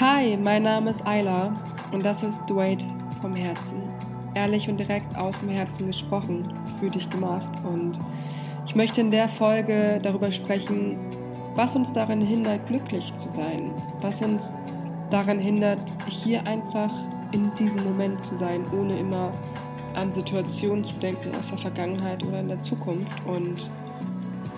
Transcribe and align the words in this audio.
Hi, 0.00 0.34
mein 0.38 0.62
Name 0.62 0.88
ist 0.88 1.06
Ayla 1.06 1.54
und 1.92 2.06
das 2.06 2.22
ist 2.22 2.46
Dwight 2.48 2.82
vom 3.20 3.34
Herzen. 3.34 3.82
Ehrlich 4.34 4.66
und 4.70 4.80
direkt 4.80 5.14
aus 5.14 5.40
dem 5.40 5.50
Herzen 5.50 5.88
gesprochen, 5.88 6.54
für 6.80 6.88
dich 6.88 7.10
gemacht. 7.10 7.52
Und 7.64 8.00
ich 8.64 8.74
möchte 8.74 9.02
in 9.02 9.10
der 9.10 9.28
Folge 9.28 10.00
darüber 10.02 10.32
sprechen, 10.32 10.96
was 11.54 11.76
uns 11.76 11.92
daran 11.92 12.22
hindert, 12.22 12.66
glücklich 12.66 13.12
zu 13.12 13.28
sein. 13.28 13.72
Was 14.00 14.22
uns 14.22 14.54
daran 15.10 15.38
hindert, 15.38 15.80
hier 16.08 16.46
einfach 16.46 16.94
in 17.32 17.52
diesem 17.52 17.84
Moment 17.84 18.24
zu 18.24 18.34
sein, 18.36 18.64
ohne 18.72 18.98
immer 18.98 19.34
an 19.94 20.14
Situationen 20.14 20.86
zu 20.86 20.94
denken 20.94 21.36
aus 21.36 21.48
der 21.48 21.58
Vergangenheit 21.58 22.24
oder 22.24 22.40
in 22.40 22.48
der 22.48 22.58
Zukunft. 22.58 23.12
Und 23.26 23.70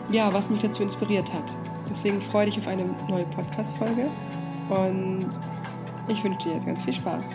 ja, 0.09 0.33
was 0.33 0.51
mich 0.51 0.63
dazu 0.63 0.85
inspiriert 0.85 1.35
hat. 1.35 1.53
Deswegen 1.91 2.21
freue 2.21 2.47
dich 2.47 2.61
auf 2.61 2.69
eine 2.69 2.85
neue 3.09 3.25
Podcast-Folge 3.25 4.09
und 4.73 5.29
ich 6.09 6.23
wünsche 6.25 6.49
dir 6.49 6.55
jetzt 6.55 6.67
ganz 6.67 6.83
viel 6.83 6.95
Spaß. 6.95 7.27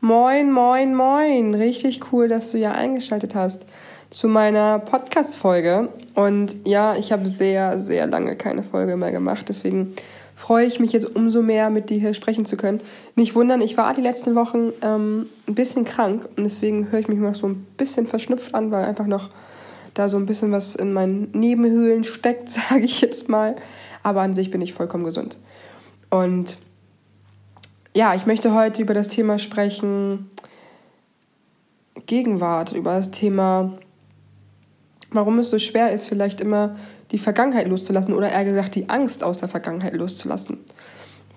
Moin, 0.00 0.50
moin, 0.50 0.94
moin. 0.94 1.54
Richtig 1.54 2.12
cool, 2.12 2.28
dass 2.28 2.52
du 2.52 2.58
ja 2.58 2.72
eingeschaltet 2.72 3.34
hast 3.34 3.66
zu 4.10 4.28
meiner 4.28 4.78
Podcast-Folge. 4.78 5.90
Und 6.14 6.56
ja, 6.66 6.96
ich 6.96 7.12
habe 7.12 7.28
sehr, 7.28 7.78
sehr 7.78 8.06
lange 8.06 8.36
keine 8.36 8.62
Folge 8.62 8.96
mehr 8.96 9.12
gemacht. 9.12 9.48
Deswegen 9.48 9.94
freue 10.38 10.66
ich 10.66 10.78
mich 10.78 10.92
jetzt 10.92 11.16
umso 11.16 11.42
mehr, 11.42 11.68
mit 11.68 11.90
dir 11.90 11.98
hier 11.98 12.14
sprechen 12.14 12.44
zu 12.44 12.56
können. 12.56 12.80
Nicht 13.16 13.34
wundern, 13.34 13.60
ich 13.60 13.76
war 13.76 13.92
die 13.92 14.00
letzten 14.00 14.36
Wochen 14.36 14.72
ähm, 14.82 15.26
ein 15.48 15.56
bisschen 15.56 15.84
krank 15.84 16.28
und 16.36 16.44
deswegen 16.44 16.92
höre 16.92 17.00
ich 17.00 17.08
mich 17.08 17.18
noch 17.18 17.34
so 17.34 17.48
ein 17.48 17.66
bisschen 17.76 18.06
verschnupft 18.06 18.54
an, 18.54 18.70
weil 18.70 18.84
einfach 18.84 19.08
noch 19.08 19.30
da 19.94 20.08
so 20.08 20.16
ein 20.16 20.26
bisschen 20.26 20.52
was 20.52 20.76
in 20.76 20.92
meinen 20.92 21.32
Nebenhöhlen 21.32 22.04
steckt, 22.04 22.48
sage 22.70 22.84
ich 22.84 23.00
jetzt 23.00 23.28
mal. 23.28 23.56
Aber 24.04 24.20
an 24.20 24.32
sich 24.32 24.52
bin 24.52 24.60
ich 24.60 24.74
vollkommen 24.74 25.02
gesund. 25.02 25.38
Und 26.08 26.56
ja, 27.96 28.14
ich 28.14 28.24
möchte 28.24 28.54
heute 28.54 28.80
über 28.80 28.94
das 28.94 29.08
Thema 29.08 29.40
sprechen, 29.40 30.30
Gegenwart, 32.06 32.72
über 32.72 32.94
das 32.94 33.10
Thema, 33.10 33.76
warum 35.10 35.40
es 35.40 35.50
so 35.50 35.58
schwer 35.58 35.90
ist, 35.90 36.06
vielleicht 36.06 36.40
immer 36.40 36.76
die 37.10 37.18
Vergangenheit 37.18 37.68
loszulassen 37.68 38.14
oder 38.14 38.30
eher 38.30 38.44
gesagt 38.44 38.74
die 38.74 38.88
Angst 38.88 39.24
aus 39.24 39.38
der 39.38 39.48
Vergangenheit 39.48 39.94
loszulassen. 39.94 40.58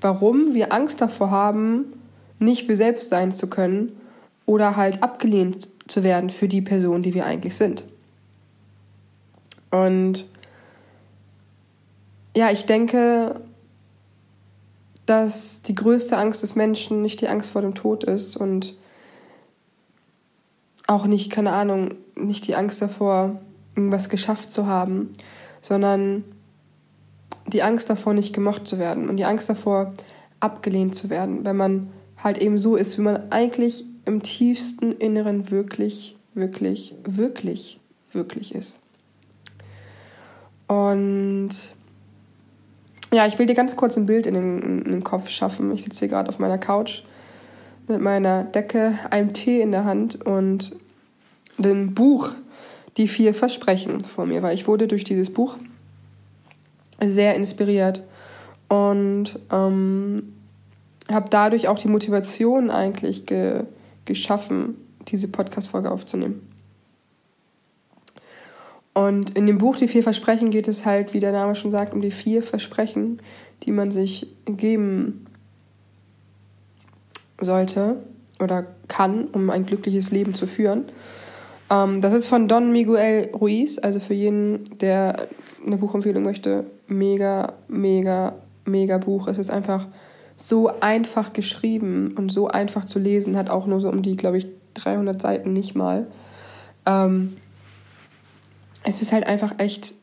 Warum 0.02 0.54
wir 0.54 0.74
Angst 0.74 1.02
davor 1.02 1.32
haben, 1.32 1.86
nicht 2.40 2.68
wir 2.68 2.76
selbst 2.76 3.10
sein 3.10 3.32
zu 3.32 3.48
können 3.48 3.92
oder 4.46 4.76
halt 4.76 5.04
abgelehnt 5.04 5.70
zu 5.88 6.04
werden 6.04 6.30
für 6.30 6.48
die 6.48 6.62
Person, 6.62 7.04
die 7.04 7.14
wir 7.14 7.26
eigentlich 7.26 7.56
sind. 7.56 7.86
Und 9.70 10.28
ja, 12.36 12.52
ich 12.52 12.66
denke, 12.66 13.42
dass 15.06 15.62
die 15.62 15.76
größte 15.76 16.18
Angst 16.18 16.44
des 16.44 16.56
Menschen 16.56 17.02
nicht 17.02 17.22
die 17.22 17.28
Angst 17.28 17.52
vor 17.52 17.62
dem 17.62 17.76
Tod 17.76 18.04
ist 18.04 18.36
und 18.36 18.76
auch 20.88 21.06
nicht, 21.06 21.32
keine 21.32 21.52
Ahnung, 21.52 21.96
nicht 22.16 22.48
die 22.48 22.56
Angst 22.56 22.82
davor, 22.82 23.40
irgendwas 23.76 24.10
geschafft 24.10 24.52
zu 24.52 24.68
haben, 24.68 25.12
sondern 25.62 26.24
die 27.48 27.64
Angst 27.64 27.90
davor, 27.90 28.14
nicht 28.14 28.34
gemocht 28.34 28.68
zu 28.68 28.80
werden 28.80 29.10
und 29.10 29.18
die 29.18 29.26
Angst 29.26 29.50
davor, 29.50 29.94
abgelehnt 30.40 30.96
zu 30.96 31.10
werden, 31.10 31.46
wenn 31.46 31.56
man 31.56 31.90
halt 32.18 32.40
eben 32.40 32.58
so 32.58 32.76
ist, 32.76 32.98
wie 32.98 33.04
man 33.04 33.32
eigentlich 33.32 33.86
im 34.06 34.24
tiefsten 34.24 34.92
Inneren 34.92 35.52
wirklich, 35.52 36.16
wirklich, 36.34 36.96
wirklich, 37.04 37.80
wirklich 38.12 38.56
ist. 38.56 38.80
Und 40.68 41.50
ja, 43.14 43.28
ich 43.28 43.38
will 43.38 43.46
dir 43.46 43.56
ganz 43.56 43.76
kurz 43.76 43.98
ein 43.98 44.06
Bild 44.06 44.26
in 44.26 44.34
den, 44.34 44.62
in 44.84 44.92
den 44.92 45.04
Kopf 45.04 45.30
schaffen. 45.30 45.72
Ich 45.72 45.84
sitze 45.84 46.00
hier 46.00 46.08
gerade 46.08 46.30
auf 46.30 46.40
meiner 46.40 46.58
Couch 46.58 47.04
mit 47.88 48.02
meiner 48.02 48.46
Decke, 48.46 48.98
einem 49.10 49.34
Tee 49.34 49.62
in 49.62 49.72
der 49.72 49.84
Hand 49.84 50.26
und 50.26 50.72
dem 51.58 51.94
Buch 51.94 52.32
die 52.98 53.08
vier 53.08 53.34
Versprechen 53.34 54.02
vor 54.02 54.26
mir, 54.26 54.44
weil 54.44 54.56
ich 54.56 54.68
wurde 54.68 54.88
durch 54.88 55.04
dieses 55.04 55.32
Buch 55.32 55.58
sehr 57.00 57.36
inspiriert 57.36 58.04
und 58.68 59.40
ähm, 59.52 60.34
habe 61.12 61.30
dadurch 61.30 61.68
auch 61.68 61.80
die 61.80 61.88
Motivation 61.88 62.70
eigentlich 62.70 63.26
ge 63.26 63.64
geschaffen, 64.06 64.76
diese 65.08 65.28
Podcast-Folge 65.28 65.92
aufzunehmen. 65.92 66.52
Und 68.94 69.38
in 69.38 69.46
dem 69.46 69.60
Buch 69.60 69.76
Die 69.78 69.88
vier 69.88 70.04
Versprechen 70.04 70.50
geht 70.50 70.68
es 70.68 70.86
halt, 70.86 71.14
wie 71.14 71.20
der 71.20 71.32
Name 71.32 71.56
schon 71.56 71.72
sagt, 71.72 71.94
um 71.94 72.02
die 72.02 72.12
vier 72.12 72.44
Versprechen, 72.44 73.22
die 73.64 73.72
man 73.72 73.92
sich 73.92 74.28
geben 74.46 75.26
sollte 77.40 77.98
oder 78.40 78.66
kann, 78.88 79.28
um 79.28 79.50
ein 79.50 79.66
glückliches 79.66 80.12
Leben 80.12 80.34
zu 80.34 80.48
führen. 80.48 80.86
Ähm, 81.72 82.02
das 82.02 82.14
ist 82.14 82.28
von 82.28 82.48
Don 82.48 82.72
Miguel 82.72 83.30
Ruiz, 83.34 83.80
also 83.80 84.00
für 84.00 84.14
jeden, 84.14 84.78
der 84.80 85.28
eine 85.66 85.78
Buchempfehlung 85.78 86.22
möchte, 86.22 86.66
mega, 86.88 87.54
mega, 87.70 88.36
mega 88.66 88.98
Buch. 88.98 89.28
Es 89.28 89.38
ist 89.38 89.50
einfach 89.50 89.88
so 90.36 90.68
einfach 90.82 91.34
geschrieben 91.34 92.16
und 92.18 92.32
so 92.32 92.50
einfach 92.50 92.84
zu 92.86 93.00
lesen, 93.00 93.38
hat 93.38 93.50
auch 93.50 93.68
nur 93.68 93.80
so 93.80 93.90
um 93.90 94.02
die, 94.02 94.18
glaube 94.18 94.38
ich, 94.38 94.48
300 94.74 95.22
Seiten 95.22 95.54
nicht 95.54 95.76
mal. 95.76 96.08
Ähm, 96.86 97.34
es 98.84 99.02
ist 99.02 99.14
halt 99.14 99.26
einfach 99.28 99.60
echt 99.60 99.94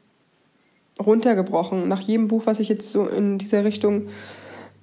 runtergebrochen. 1.05 1.87
Nach 1.89 2.01
jedem 2.01 2.29
Buch, 2.29 2.47
was 2.47 2.61
ich 2.61 2.69
jetzt 2.69 2.91
so 2.93 3.07
in 3.07 3.39
dieser 3.39 3.65
Richtung 3.65 4.09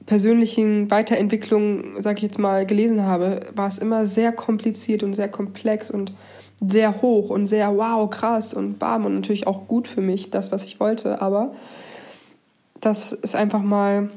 persönlichen 0.05 0.91
Weiterentwicklung, 0.91 2.01
sag 2.01 2.17
ich 2.17 2.23
jetzt 2.23 2.37
mal, 2.37 2.65
gelesen 2.65 3.03
habe, 3.03 3.41
war 3.55 3.67
es 3.67 3.79
immer 3.79 4.05
sehr 4.05 4.31
kompliziert 4.31 5.01
und 5.01 5.15
sehr 5.15 5.29
komplex 5.29 5.89
und 5.89 6.13
sehr 6.61 7.01
hoch 7.01 7.29
und 7.29 7.47
sehr 7.47 7.75
wow, 7.75 8.09
krass 8.09 8.53
und 8.53 8.79
bam 8.79 9.05
und 9.05 9.15
natürlich 9.15 9.47
auch 9.47 9.67
gut 9.67 9.87
für 9.87 10.01
mich, 10.01 10.31
das, 10.31 10.51
was 10.51 10.65
ich 10.65 10.79
wollte. 10.79 11.21
Aber 11.21 11.53
das 12.79 13.11
ist 13.11 13.35
einfach 13.35 13.61
mal 13.61 14.09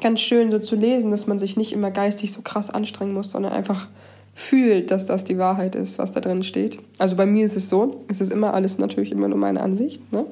ganz 0.00 0.20
schön 0.20 0.50
so 0.50 0.58
zu 0.58 0.76
lesen, 0.76 1.10
dass 1.10 1.26
man 1.26 1.38
sich 1.38 1.56
nicht 1.56 1.72
immer 1.72 1.90
geistig 1.90 2.32
so 2.32 2.42
krass 2.42 2.70
anstrengen 2.70 3.14
muss, 3.14 3.30
sondern 3.30 3.52
einfach 3.52 3.88
fühlt, 4.34 4.92
dass 4.92 5.04
das 5.04 5.24
die 5.24 5.38
Wahrheit 5.38 5.74
ist, 5.74 5.98
was 5.98 6.12
da 6.12 6.20
drin 6.20 6.44
steht. 6.44 6.78
Also 6.98 7.16
bei 7.16 7.26
mir 7.26 7.44
ist 7.44 7.56
es 7.56 7.68
so, 7.68 8.04
es 8.08 8.20
ist 8.20 8.30
immer 8.30 8.54
alles 8.54 8.78
natürlich 8.78 9.10
immer 9.10 9.26
nur 9.26 9.38
meine 9.38 9.60
Ansicht. 9.60 10.00
Ne? 10.12 10.26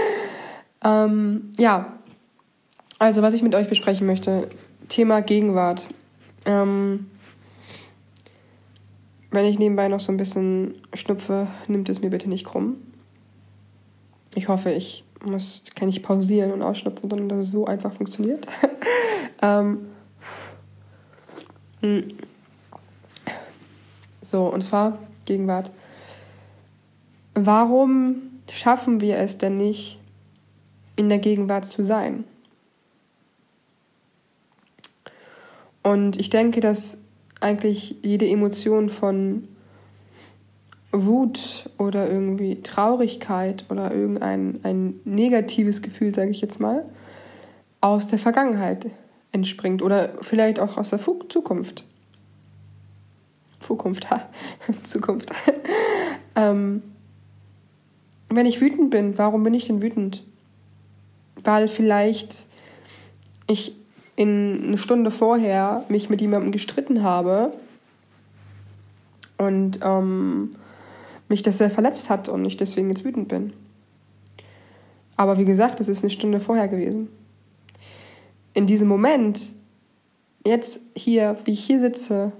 ähm, 0.84 1.50
ja, 1.58 1.94
also 2.98 3.22
was 3.22 3.32
ich 3.32 3.42
mit 3.42 3.54
euch 3.54 3.68
besprechen 3.68 4.06
möchte, 4.06 4.48
Thema 4.90 5.22
Gegenwart. 5.22 5.86
Ähm, 6.44 7.09
wenn 9.30 9.44
ich 9.44 9.58
nebenbei 9.58 9.88
noch 9.88 10.00
so 10.00 10.12
ein 10.12 10.16
bisschen 10.16 10.74
schnupfe, 10.94 11.46
nimmt 11.68 11.88
es 11.88 12.02
mir 12.02 12.10
bitte 12.10 12.28
nicht 12.28 12.44
krumm. 12.44 12.76
Ich 14.34 14.48
hoffe, 14.48 14.70
ich 14.70 15.04
muss, 15.24 15.62
kann 15.74 15.88
nicht 15.88 16.02
pausieren 16.02 16.52
und 16.52 16.62
ausschnupfen, 16.62 17.08
sondern 17.08 17.28
dass 17.28 17.46
es 17.46 17.52
so 17.52 17.66
einfach 17.66 17.92
funktioniert. 17.92 18.46
ähm, 19.42 19.86
hm. 21.80 22.08
so, 24.22 24.46
und 24.52 24.62
zwar 24.62 24.98
Gegenwart. 25.26 25.70
Warum 27.34 28.16
schaffen 28.50 29.00
wir 29.00 29.18
es 29.18 29.38
denn 29.38 29.54
nicht, 29.54 29.98
in 30.96 31.08
der 31.08 31.18
Gegenwart 31.18 31.64
zu 31.64 31.84
sein? 31.84 32.24
Und 35.82 36.18
ich 36.18 36.30
denke, 36.30 36.60
dass 36.60 36.98
eigentlich 37.40 37.96
jede 38.02 38.28
Emotion 38.28 38.88
von 38.88 39.48
Wut 40.92 41.70
oder 41.78 42.10
irgendwie 42.10 42.62
Traurigkeit 42.62 43.64
oder 43.70 43.94
irgendein 43.94 44.60
ein 44.62 45.00
negatives 45.04 45.82
Gefühl, 45.82 46.12
sage 46.12 46.30
ich 46.30 46.40
jetzt 46.40 46.60
mal, 46.60 46.84
aus 47.80 48.08
der 48.08 48.18
Vergangenheit 48.18 48.90
entspringt 49.32 49.82
oder 49.82 50.14
vielleicht 50.20 50.58
auch 50.58 50.76
aus 50.76 50.90
der 50.90 51.00
Zukunft. 51.28 51.84
Zukunft, 53.60 54.10
ha, 54.10 54.28
Zukunft. 54.82 55.30
ähm, 56.36 56.82
wenn 58.28 58.46
ich 58.46 58.60
wütend 58.60 58.90
bin, 58.90 59.16
warum 59.18 59.42
bin 59.42 59.54
ich 59.54 59.66
denn 59.66 59.82
wütend? 59.82 60.24
Weil 61.42 61.68
vielleicht 61.68 62.46
ich 63.46 63.74
in 64.16 64.62
eine 64.64 64.78
Stunde 64.78 65.10
vorher 65.10 65.84
mich 65.88 66.10
mit 66.10 66.20
jemandem 66.20 66.52
gestritten 66.52 67.02
habe 67.02 67.52
und 69.38 69.80
ähm, 69.82 70.50
mich 71.28 71.42
das 71.42 71.58
sehr 71.58 71.70
verletzt 71.70 72.10
hat 72.10 72.28
und 72.28 72.44
ich 72.44 72.56
deswegen 72.56 72.88
jetzt 72.88 73.04
wütend 73.04 73.28
bin. 73.28 73.52
Aber 75.16 75.38
wie 75.38 75.44
gesagt, 75.44 75.80
es 75.80 75.88
ist 75.88 76.02
eine 76.02 76.10
Stunde 76.10 76.40
vorher 76.40 76.68
gewesen. 76.68 77.08
In 78.52 78.66
diesem 78.66 78.88
Moment, 78.88 79.52
jetzt 80.46 80.80
hier, 80.96 81.36
wie 81.44 81.52
ich 81.52 81.64
hier 81.64 81.78
sitze 81.78 82.32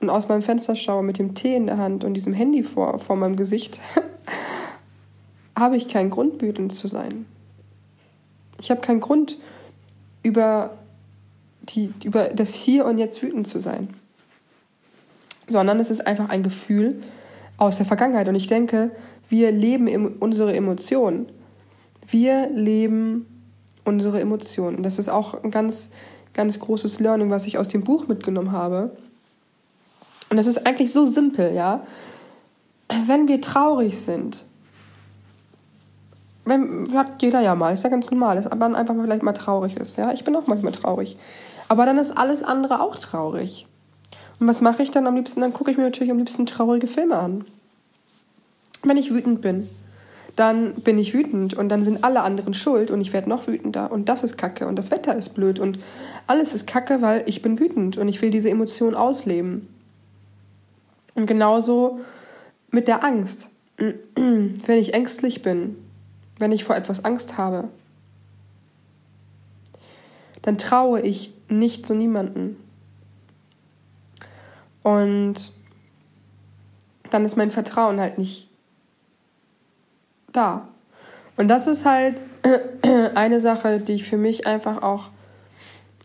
und 0.00 0.10
aus 0.10 0.28
meinem 0.28 0.42
Fenster 0.42 0.76
schaue 0.76 1.02
mit 1.02 1.18
dem 1.18 1.34
Tee 1.34 1.56
in 1.56 1.66
der 1.66 1.78
Hand 1.78 2.04
und 2.04 2.14
diesem 2.14 2.34
Handy 2.34 2.62
vor, 2.62 2.98
vor 2.98 3.16
meinem 3.16 3.36
Gesicht, 3.36 3.80
habe 5.58 5.76
ich 5.76 5.88
keinen 5.88 6.10
Grund, 6.10 6.40
wütend 6.42 6.72
zu 6.72 6.88
sein. 6.88 7.26
Ich 8.60 8.70
habe 8.70 8.80
keinen 8.80 9.00
Grund, 9.00 9.38
über, 10.22 10.76
die, 11.68 11.92
über 12.04 12.24
das 12.28 12.54
Hier 12.54 12.84
und 12.84 12.98
Jetzt 12.98 13.22
wütend 13.22 13.46
zu 13.46 13.60
sein. 13.60 13.88
Sondern 15.46 15.78
es 15.80 15.90
ist 15.90 16.06
einfach 16.06 16.28
ein 16.28 16.42
Gefühl 16.42 17.00
aus 17.56 17.76
der 17.76 17.86
Vergangenheit. 17.86 18.28
Und 18.28 18.34
ich 18.34 18.46
denke, 18.46 18.90
wir 19.28 19.52
leben 19.52 20.18
unsere 20.18 20.54
Emotionen. 20.54 21.26
Wir 22.08 22.48
leben 22.50 23.26
unsere 23.84 24.20
Emotionen. 24.20 24.82
Das 24.82 24.98
ist 24.98 25.08
auch 25.08 25.42
ein 25.42 25.50
ganz, 25.50 25.92
ganz 26.32 26.58
großes 26.58 27.00
Learning, 27.00 27.30
was 27.30 27.46
ich 27.46 27.58
aus 27.58 27.68
dem 27.68 27.84
Buch 27.84 28.08
mitgenommen 28.08 28.52
habe. 28.52 28.96
Und 30.30 30.36
das 30.36 30.46
ist 30.46 30.66
eigentlich 30.66 30.92
so 30.92 31.06
simpel, 31.06 31.54
ja. 31.54 31.86
Wenn 33.06 33.28
wir 33.28 33.40
traurig 33.40 34.00
sind, 34.00 34.44
wenn, 36.44 36.92
hat 36.94 37.22
jeder 37.22 37.40
ja 37.40 37.54
mal, 37.54 37.72
ist 37.72 37.84
ja 37.84 37.90
ganz 37.90 38.10
normal, 38.10 38.36
dass 38.36 38.50
man 38.50 38.74
einfach 38.74 38.94
mal 38.94 39.04
vielleicht 39.04 39.22
mal 39.22 39.32
traurig 39.32 39.76
ist, 39.76 39.96
ja. 39.96 40.12
Ich 40.12 40.24
bin 40.24 40.36
auch 40.36 40.46
manchmal 40.46 40.72
traurig. 40.72 41.16
Aber 41.68 41.86
dann 41.86 41.98
ist 41.98 42.16
alles 42.16 42.42
andere 42.42 42.80
auch 42.80 42.96
traurig. 42.96 43.66
Und 44.38 44.48
was 44.48 44.60
mache 44.60 44.82
ich 44.82 44.90
dann 44.90 45.06
am 45.06 45.16
liebsten? 45.16 45.40
Dann 45.40 45.52
gucke 45.52 45.70
ich 45.70 45.76
mir 45.76 45.84
natürlich 45.84 46.10
am 46.10 46.18
liebsten 46.18 46.46
traurige 46.46 46.86
Filme 46.86 47.16
an. 47.16 47.44
Wenn 48.82 48.96
ich 48.96 49.12
wütend 49.12 49.40
bin, 49.40 49.68
dann 50.36 50.74
bin 50.74 50.98
ich 50.98 51.14
wütend 51.14 51.54
und 51.54 51.68
dann 51.68 51.84
sind 51.84 52.02
alle 52.02 52.22
anderen 52.22 52.54
schuld 52.54 52.90
und 52.90 53.00
ich 53.00 53.12
werde 53.12 53.28
noch 53.28 53.46
wütender 53.46 53.92
und 53.92 54.08
das 54.08 54.24
ist 54.24 54.36
kacke 54.36 54.66
und 54.66 54.76
das 54.76 54.90
Wetter 54.90 55.14
ist 55.14 55.30
blöd 55.30 55.60
und 55.60 55.78
alles 56.26 56.54
ist 56.54 56.66
kacke, 56.66 57.00
weil 57.00 57.22
ich 57.26 57.40
bin 57.40 57.60
wütend 57.60 57.96
und 57.96 58.08
ich 58.08 58.20
will 58.20 58.30
diese 58.30 58.50
Emotion 58.50 58.94
ausleben. 58.94 59.68
Und 61.14 61.26
genauso 61.26 62.00
mit 62.70 62.88
der 62.88 63.04
Angst. 63.04 63.48
Wenn 64.16 64.78
ich 64.78 64.94
ängstlich 64.94 65.42
bin, 65.42 65.76
wenn 66.38 66.52
ich 66.52 66.64
vor 66.64 66.76
etwas 66.76 67.04
Angst 67.04 67.38
habe, 67.38 67.68
dann 70.42 70.58
traue 70.58 71.00
ich 71.00 71.32
nicht 71.48 71.86
zu 71.86 71.94
niemanden. 71.94 72.56
Und 74.82 75.52
dann 77.10 77.24
ist 77.24 77.36
mein 77.36 77.50
Vertrauen 77.50 78.00
halt 78.00 78.18
nicht 78.18 78.48
da. 80.32 80.68
Und 81.36 81.48
das 81.48 81.66
ist 81.66 81.84
halt 81.84 82.20
eine 83.14 83.40
Sache, 83.40 83.80
die 83.80 83.94
ich 83.94 84.04
für 84.04 84.18
mich 84.18 84.46
einfach 84.46 84.82
auch 84.82 85.08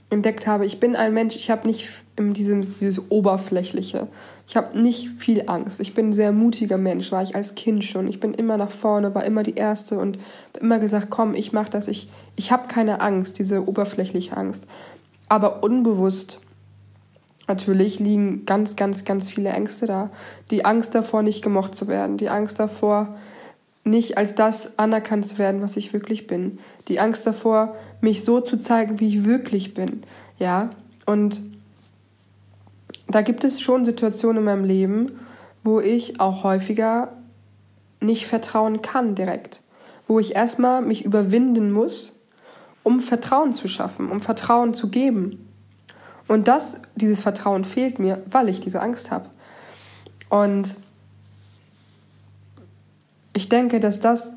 entdeckt 0.09 0.47
habe. 0.47 0.65
Ich 0.65 0.79
bin 0.79 0.95
ein 0.95 1.13
Mensch, 1.13 1.35
ich 1.35 1.51
habe 1.51 1.67
nicht 1.67 1.87
dieses, 2.17 2.79
dieses 2.79 3.11
Oberflächliche. 3.11 4.07
Ich 4.47 4.57
habe 4.57 4.79
nicht 4.79 5.09
viel 5.19 5.43
Angst. 5.47 5.79
Ich 5.79 5.93
bin 5.93 6.09
ein 6.09 6.13
sehr 6.13 6.31
mutiger 6.31 6.77
Mensch, 6.79 7.11
war 7.11 7.21
ich 7.21 7.35
als 7.35 7.53
Kind 7.53 7.83
schon. 7.83 8.07
Ich 8.07 8.19
bin 8.19 8.33
immer 8.33 8.57
nach 8.57 8.71
vorne, 8.71 9.13
war 9.13 9.23
immer 9.23 9.43
die 9.43 9.55
Erste 9.55 9.99
und 9.99 10.17
immer 10.59 10.79
gesagt, 10.79 11.07
komm, 11.11 11.35
ich 11.35 11.53
mache 11.53 11.69
das. 11.69 11.87
Ich, 11.87 12.09
ich 12.35 12.51
habe 12.51 12.67
keine 12.67 13.01
Angst, 13.01 13.37
diese 13.37 13.67
oberflächliche 13.67 14.35
Angst. 14.35 14.67
Aber 15.29 15.63
unbewusst 15.63 16.41
natürlich 17.47 17.99
liegen 17.99 18.45
ganz, 18.45 18.75
ganz, 18.75 19.05
ganz 19.05 19.29
viele 19.29 19.49
Ängste 19.49 19.85
da. 19.85 20.09
Die 20.51 20.65
Angst 20.65 20.95
davor, 20.95 21.21
nicht 21.21 21.41
gemocht 21.41 21.75
zu 21.75 21.87
werden. 21.87 22.17
Die 22.17 22.29
Angst 22.29 22.59
davor, 22.59 23.15
nicht 23.83 24.17
als 24.17 24.35
das 24.35 24.77
anerkannt 24.77 25.25
zu 25.25 25.37
werden, 25.37 25.61
was 25.61 25.77
ich 25.77 25.93
wirklich 25.93 26.27
bin. 26.27 26.59
Die 26.87 26.99
Angst 26.99 27.25
davor, 27.25 27.75
mich 28.01 28.23
so 28.23 28.41
zu 28.41 28.57
zeigen, 28.57 28.99
wie 28.99 29.07
ich 29.07 29.25
wirklich 29.25 29.73
bin. 29.73 30.03
Ja, 30.37 30.69
und 31.05 31.41
da 33.07 33.21
gibt 33.21 33.43
es 33.43 33.61
schon 33.61 33.85
Situationen 33.85 34.37
in 34.37 34.43
meinem 34.43 34.63
Leben, 34.63 35.07
wo 35.63 35.79
ich 35.79 36.19
auch 36.19 36.43
häufiger 36.43 37.13
nicht 37.99 38.27
vertrauen 38.27 38.81
kann 38.81 39.15
direkt. 39.15 39.61
Wo 40.07 40.19
ich 40.19 40.35
erstmal 40.35 40.81
mich 40.81 41.03
überwinden 41.03 41.71
muss, 41.71 42.18
um 42.89 43.01
Vertrauen 43.01 43.53
zu 43.53 43.67
schaffen, 43.67 44.09
um 44.09 44.19
Vertrauen 44.19 44.73
zu 44.73 44.89
geben. 44.89 45.47
Und 46.27 46.47
das, 46.47 46.81
dieses 46.95 47.21
Vertrauen 47.21 47.63
fehlt 47.63 47.99
mir, 47.99 48.23
weil 48.25 48.49
ich 48.49 48.61
diese 48.61 48.81
Angst 48.81 49.11
habe. 49.11 49.29
Und 50.29 50.73
ich 53.33 53.47
denke, 53.47 53.79
dass 53.79 53.99
das 53.99 54.33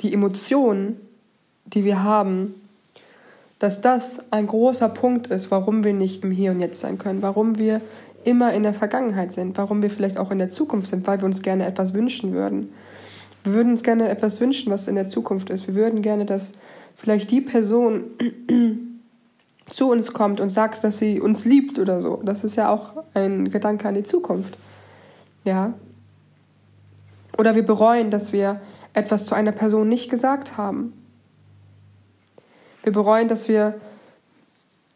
die 0.00 0.14
Emotionen, 0.14 1.00
die 1.64 1.84
wir 1.84 2.04
haben, 2.04 2.54
dass 3.58 3.80
das 3.80 4.20
ein 4.30 4.46
großer 4.46 4.88
Punkt 4.88 5.26
ist, 5.26 5.50
warum 5.50 5.82
wir 5.82 5.92
nicht 5.92 6.22
im 6.22 6.30
Hier 6.30 6.52
und 6.52 6.60
Jetzt 6.60 6.78
sein 6.78 6.98
können, 6.98 7.20
warum 7.20 7.58
wir 7.58 7.80
immer 8.22 8.52
in 8.52 8.62
der 8.62 8.74
Vergangenheit 8.74 9.32
sind, 9.32 9.58
warum 9.58 9.82
wir 9.82 9.90
vielleicht 9.90 10.18
auch 10.18 10.30
in 10.30 10.38
der 10.38 10.50
Zukunft 10.50 10.88
sind, 10.88 11.04
weil 11.08 11.18
wir 11.18 11.24
uns 11.26 11.42
gerne 11.42 11.66
etwas 11.66 11.94
wünschen 11.94 12.32
würden. 12.32 12.72
Wir 13.46 13.54
würden 13.54 13.70
uns 13.70 13.82
gerne 13.82 14.08
etwas 14.08 14.40
wünschen, 14.40 14.72
was 14.72 14.88
in 14.88 14.96
der 14.96 15.06
Zukunft 15.06 15.50
ist. 15.50 15.66
Wir 15.68 15.76
würden 15.76 16.02
gerne, 16.02 16.26
dass 16.26 16.52
vielleicht 16.94 17.30
die 17.30 17.40
Person 17.40 18.04
zu 19.70 19.90
uns 19.90 20.12
kommt 20.12 20.40
und 20.40 20.50
sagt, 20.50 20.82
dass 20.82 20.98
sie 20.98 21.20
uns 21.20 21.44
liebt 21.44 21.78
oder 21.78 22.00
so. 22.00 22.20
Das 22.24 22.44
ist 22.44 22.56
ja 22.56 22.70
auch 22.70 23.04
ein 23.14 23.50
Gedanke 23.50 23.88
an 23.88 23.94
die 23.94 24.02
Zukunft. 24.02 24.58
Ja, 25.44 25.74
oder 27.38 27.54
wir 27.54 27.64
bereuen, 27.64 28.10
dass 28.10 28.32
wir 28.32 28.60
etwas 28.94 29.26
zu 29.26 29.34
einer 29.34 29.52
Person 29.52 29.88
nicht 29.88 30.10
gesagt 30.10 30.56
haben. 30.56 30.92
Wir 32.82 32.92
bereuen, 32.92 33.28
dass 33.28 33.48
wir 33.48 33.74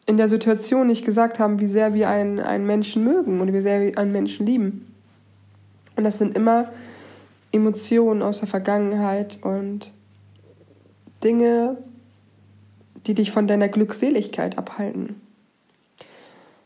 in 0.06 0.16
der 0.16 0.28
Situation 0.28 0.86
nicht 0.86 1.04
gesagt 1.04 1.38
haben, 1.38 1.60
wie 1.60 1.66
sehr 1.66 1.94
wir 1.94 2.08
einen, 2.08 2.40
einen 2.40 2.66
Menschen 2.66 3.04
mögen 3.04 3.40
und 3.40 3.52
wie 3.52 3.60
sehr 3.60 3.80
wir 3.80 3.98
einen 3.98 4.12
Menschen 4.12 4.46
lieben. 4.46 4.92
Und 5.96 6.04
das 6.04 6.18
sind 6.18 6.36
immer 6.36 6.70
Emotionen 7.52 8.22
aus 8.22 8.40
der 8.40 8.48
Vergangenheit 8.48 9.38
und 9.42 9.92
Dinge, 11.24 11.78
die 13.06 13.14
dich 13.14 13.30
von 13.30 13.46
deiner 13.46 13.68
Glückseligkeit 13.68 14.58
abhalten. 14.58 15.20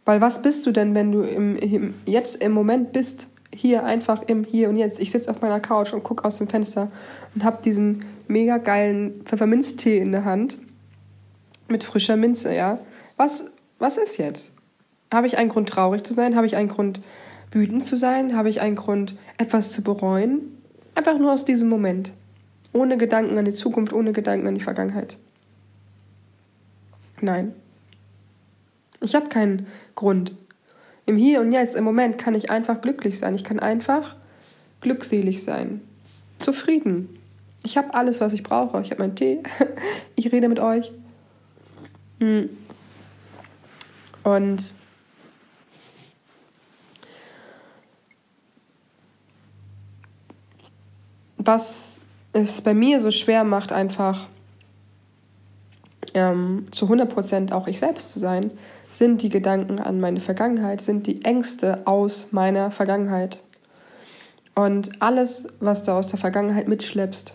Weil 0.05 0.21
was 0.21 0.43
bist 0.43 0.67
du 0.67 0.73
denn, 0.73 0.95
wenn 0.95 1.13
du 1.13 1.23
im, 1.23 1.57
im, 1.57 1.91
jetzt 2.05 2.37
im 2.37 2.53
Moment 2.53 2.93
bist? 2.93 3.29
hier 3.55 3.85
einfach 3.85 4.23
im 4.27 4.45
Hier 4.45 4.69
und 4.69 4.77
Jetzt. 4.77 5.01
Ich 5.01 5.11
sitze 5.11 5.31
auf 5.31 5.41
meiner 5.41 5.61
Couch 5.61 5.93
und 5.93 6.03
gucke 6.03 6.25
aus 6.25 6.39
dem 6.39 6.49
Fenster 6.49 6.91
und 7.35 7.45
habe 7.45 7.63
diesen 7.63 8.05
mega 8.27 8.59
geilen 8.59 9.23
Pfefferminztee 9.25 9.99
in 9.99 10.13
der 10.13 10.25
Hand 10.25 10.59
mit 11.69 11.85
frischer 11.85 12.17
Minze, 12.17 12.55
ja. 12.55 12.79
Was, 13.17 13.47
was 13.79 13.97
ist 13.97 14.19
jetzt? 14.19 14.53
Habe 15.13 15.27
ich 15.27 15.39
einen 15.39 15.49
Grund, 15.49 15.69
traurig 15.69 16.05
zu 16.05 16.15
sein? 16.15 16.37
Habe 16.37 16.47
ich 16.47 16.57
einen 16.57 16.69
Grund, 16.69 17.01
wütend 17.53 17.85
zu 17.85 17.97
sein? 17.97 18.37
Habe 18.37 18.49
ich 18.49 18.61
einen 18.61 18.77
Grund, 18.77 19.17
etwas 19.39 19.71
zu 19.71 19.83
bereuen? 19.83 20.59
Einfach 20.95 21.19
nur 21.19 21.33
aus 21.33 21.45
diesem 21.45 21.69
Moment. 21.69 22.13
Ohne 22.73 22.97
Gedanken 22.97 23.39
an 23.39 23.45
die 23.45 23.53
Zukunft, 23.53 23.93
ohne 23.93 24.13
Gedanken 24.13 24.47
an 24.47 24.55
die 24.55 24.61
Vergangenheit. 24.61 25.17
Nein. 27.21 27.55
Ich 29.01 29.15
habe 29.15 29.29
keinen 29.29 29.67
Grund. 29.95 30.33
Im 31.07 31.17
Hier 31.17 31.41
und 31.41 31.53
Jetzt, 31.53 31.77
im 31.77 31.85
Moment 31.85 32.19
kann 32.19 32.35
ich 32.35 32.51
einfach 32.51 32.81
glücklich 32.81 33.19
sein. 33.19 33.35
Ich 33.35 33.45
kann 33.45 33.61
einfach 33.61 34.17
glückselig 34.81 35.45
sein. 35.45 35.83
Zufrieden. 36.39 37.09
Ich 37.63 37.77
habe 37.77 37.95
alles, 37.95 38.21
was 38.21 38.33
ich 38.33 38.43
brauche. 38.43 38.81
Ich 38.83 38.91
habe 38.91 39.03
meinen 39.03 39.17
Tee. 39.17 39.43
ich 40.17 40.33
rede 40.33 40.49
mit 40.49 40.61
euch. 40.61 40.93
Hm. 42.21 42.51
Und 44.23 44.75
was 51.39 52.01
es 52.33 52.61
bei 52.61 52.75
mir 52.75 53.01
so 53.01 53.11
schwer 53.11 53.45
macht, 53.45 53.73
einfach 53.73 54.29
ähm, 56.15 56.67
zu 56.71 56.87
100% 56.87 57.53
auch 57.53 57.67
ich 57.67 57.79
selbst 57.79 58.11
zu 58.11 58.19
sein, 58.19 58.51
sind 58.91 59.23
die 59.23 59.29
Gedanken 59.29 59.81
an 59.81 60.01
meine 60.01 60.21
Vergangenheit, 60.21 60.81
sind 60.81 61.07
die 61.07 61.25
Ängste 61.25 61.87
aus 61.87 62.29
meiner 62.33 62.71
Vergangenheit. 62.71 63.39
Und 64.55 65.03
alles, 65.03 65.47
was 65.59 65.83
du 65.83 65.93
aus 65.93 66.09
der 66.09 66.19
Vergangenheit 66.19 66.69
mitschleppst, 66.69 67.35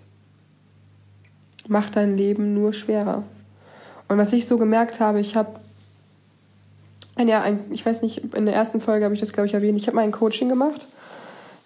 macht 1.67 1.95
dein 1.97 2.17
Leben 2.17 2.53
nur 2.53 2.71
schwerer. 2.71 3.23
Und 4.07 4.17
was 4.17 4.31
ich 4.33 4.47
so 4.47 4.57
gemerkt 4.57 4.99
habe, 4.99 5.19
ich 5.19 5.35
habe, 5.35 5.59
ja, 7.17 7.41
ein, 7.41 7.59
ich 7.71 7.85
weiß 7.85 8.01
nicht, 8.01 8.33
in 8.33 8.45
der 8.45 8.55
ersten 8.55 8.79
Folge 8.79 9.03
habe 9.03 9.13
ich 9.13 9.19
das, 9.19 9.33
glaube 9.33 9.47
ich, 9.47 9.53
erwähnt, 9.53 9.77
ich 9.77 9.87
habe 9.87 9.95
mal 9.95 10.03
ein 10.03 10.11
Coaching 10.11 10.47
gemacht 10.47 10.87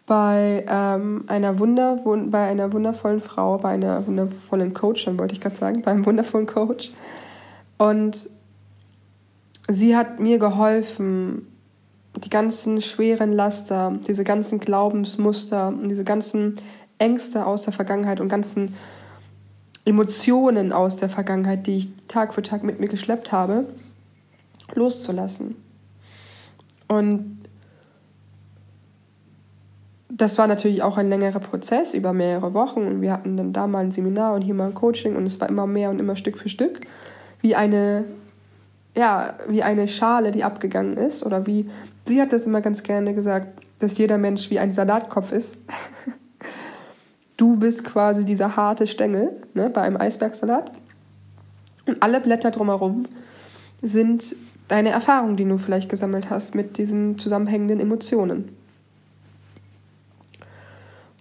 bei 0.05 0.65
ähm, 0.67 1.23
einer 1.27 1.59
Wunder, 1.59 1.99
bei 2.27 2.47
einer 2.47 2.73
wundervollen 2.73 3.21
Frau, 3.21 3.57
bei 3.57 3.69
einer 3.69 4.05
wundervollen 4.05 4.73
Coach, 4.73 5.05
dann 5.05 5.17
wollte 5.17 5.33
ich 5.33 5.41
gerade 5.41 5.55
sagen, 5.55 5.81
bei 5.81 5.91
einem 5.91 6.05
wundervollen 6.05 6.47
Coach. 6.47 6.91
Und 7.77 8.29
sie 9.69 9.95
hat 9.95 10.19
mir 10.19 10.39
geholfen, 10.39 11.47
die 12.17 12.29
ganzen 12.29 12.81
schweren 12.81 13.31
Laster, 13.31 13.93
diese 14.07 14.23
ganzen 14.23 14.59
Glaubensmuster, 14.59 15.73
diese 15.83 16.03
ganzen 16.03 16.55
Ängste 16.99 17.45
aus 17.45 17.63
der 17.63 17.73
Vergangenheit 17.73 18.19
und 18.19 18.29
ganzen 18.29 18.75
Emotionen 19.85 20.71
aus 20.71 20.97
der 20.97 21.09
Vergangenheit, 21.09 21.67
die 21.67 21.77
ich 21.77 21.89
Tag 22.07 22.33
für 22.33 22.41
Tag 22.41 22.63
mit 22.63 22.79
mir 22.79 22.87
geschleppt 22.87 23.31
habe, 23.31 23.65
loszulassen. 24.75 25.55
Und 26.87 27.42
das 30.15 30.37
war 30.37 30.45
natürlich 30.45 30.83
auch 30.83 30.97
ein 30.97 31.09
längerer 31.09 31.39
Prozess 31.39 31.95
über 31.95 32.13
mehrere 32.13 32.53
Wochen 32.53 32.81
und 32.81 33.01
wir 33.01 33.11
hatten 33.11 33.35
dann 33.35 33.51
da 33.51 33.65
mal 33.65 33.79
ein 33.79 33.89
Seminar 33.89 34.35
und 34.35 34.43
hier 34.43 34.53
mal 34.53 34.67
ein 34.67 34.75
Coaching 34.75 35.15
und 35.15 35.25
es 35.25 35.41
war 35.41 35.49
immer 35.49 35.65
mehr 35.65 35.89
und 35.89 35.99
immer 35.99 36.15
Stück 36.15 36.37
für 36.37 36.49
Stück, 36.49 36.81
wie 37.41 37.55
eine, 37.55 38.05
ja, 38.95 39.33
wie 39.47 39.63
eine 39.63 39.87
Schale, 39.87 40.29
die 40.29 40.43
abgegangen 40.43 40.97
ist 40.97 41.25
oder 41.25 41.47
wie, 41.47 41.67
sie 42.03 42.21
hat 42.21 42.31
das 42.31 42.45
immer 42.45 42.61
ganz 42.61 42.83
gerne 42.83 43.15
gesagt, 43.15 43.47
dass 43.79 43.97
jeder 43.97 44.19
Mensch 44.19 44.51
wie 44.51 44.59
ein 44.59 44.71
Salatkopf 44.71 45.31
ist. 45.31 45.57
du 47.37 47.57
bist 47.57 47.83
quasi 47.83 48.23
dieser 48.23 48.55
harte 48.55 48.85
Stängel 48.85 49.31
ne, 49.55 49.71
bei 49.71 49.81
einem 49.81 49.97
Eisbergsalat 49.97 50.71
und 51.87 52.03
alle 52.03 52.21
Blätter 52.21 52.51
drumherum 52.51 53.07
sind 53.81 54.35
deine 54.67 54.91
Erfahrungen, 54.91 55.37
die 55.37 55.45
du 55.45 55.57
vielleicht 55.57 55.89
gesammelt 55.89 56.29
hast 56.29 56.53
mit 56.53 56.77
diesen 56.77 57.17
zusammenhängenden 57.17 57.79
Emotionen. 57.79 58.62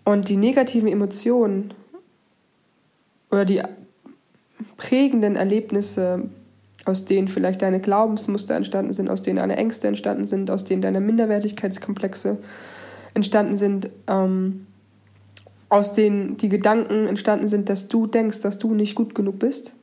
Und 0.04 0.28
die 0.28 0.37
negativen 0.37 0.88
Emotionen 0.88 1.75
oder 3.30 3.44
die 3.44 3.62
prägenden 4.76 5.37
Erlebnisse, 5.37 6.28
aus 6.85 7.04
denen 7.04 7.28
vielleicht 7.28 7.62
deine 7.62 7.80
Glaubensmuster 7.80 8.54
entstanden 8.54 8.92
sind, 8.92 9.09
aus 9.09 9.23
denen 9.23 9.38
deine 9.38 9.56
Ängste 9.56 9.88
entstanden 9.88 10.26
sind, 10.26 10.50
aus 10.50 10.64
denen 10.64 10.82
deine 10.82 11.00
Minderwertigkeitskomplexe 11.00 12.38
entstanden 13.14 13.56
sind, 13.56 13.90
ähm, 14.09 14.66
aus 15.68 15.92
denen 15.94 16.37
die 16.37 16.49
Gedanken 16.49 17.06
entstanden 17.06 17.49
sind, 17.49 17.68
dass 17.68 17.88
du 17.88 18.06
denkst, 18.06 18.40
dass 18.40 18.59
du 18.59 18.75
nicht 18.75 18.94
gut 18.94 19.14
genug 19.14 19.38
bist, 19.38 19.75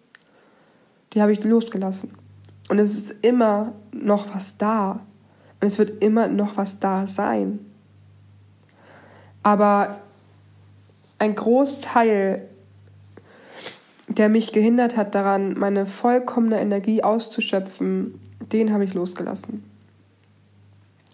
die 1.14 1.22
habe 1.22 1.32
ich 1.32 1.44
losgelassen. 1.44 2.12
Und 2.70 2.78
es 2.78 2.96
ist 2.96 3.16
immer 3.24 3.74
noch 3.92 4.34
was 4.34 4.58
da. 4.58 5.00
Und 5.60 5.68
es 5.68 5.80
wird 5.80 6.04
immer 6.04 6.28
noch 6.28 6.56
was 6.58 6.80
da 6.80 7.08
sein. 7.08 7.60
Aber 9.42 10.02
ein 11.20 11.36
Großteil, 11.36 12.48
der 14.08 14.30
mich 14.30 14.54
gehindert 14.54 14.98
hat 14.98 15.14
daran, 15.14 15.58
meine 15.58 15.86
vollkommene 15.86 16.60
Energie 16.60 17.04
auszuschöpfen, 17.04 18.20
den 18.52 18.74
habe 18.74 18.86
ich 18.86 18.94
losgelassen. 18.94 19.64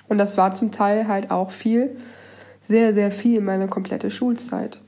Und 0.07 0.17
das 0.17 0.37
war 0.37 0.53
zum 0.53 0.71
Teil 0.71 1.07
halt 1.07 1.31
auch 1.31 1.49
viel, 1.49 1.97
sehr, 2.61 2.93
sehr 2.93 3.11
viel 3.11 3.41
meine 3.41 3.67
komplette 3.67 4.11
Schulzeit. 4.11 4.79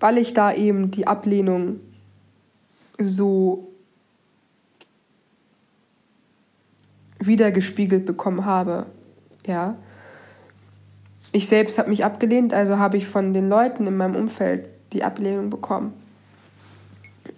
Weil 0.00 0.18
ich 0.18 0.34
da 0.34 0.52
eben 0.52 0.90
die 0.90 1.06
Ablehnung 1.06 1.80
so 2.98 3.72
wiedergespiegelt 7.18 8.04
bekommen 8.04 8.44
habe. 8.44 8.86
Ja. 9.46 9.76
Ich 11.32 11.48
selbst 11.48 11.78
habe 11.78 11.88
mich 11.88 12.04
abgelehnt, 12.04 12.52
also 12.52 12.78
habe 12.78 12.98
ich 12.98 13.08
von 13.08 13.32
den 13.32 13.48
Leuten 13.48 13.86
in 13.86 13.96
meinem 13.96 14.16
Umfeld 14.16 14.74
die 14.92 15.02
Ablehnung 15.02 15.48
bekommen. 15.48 15.94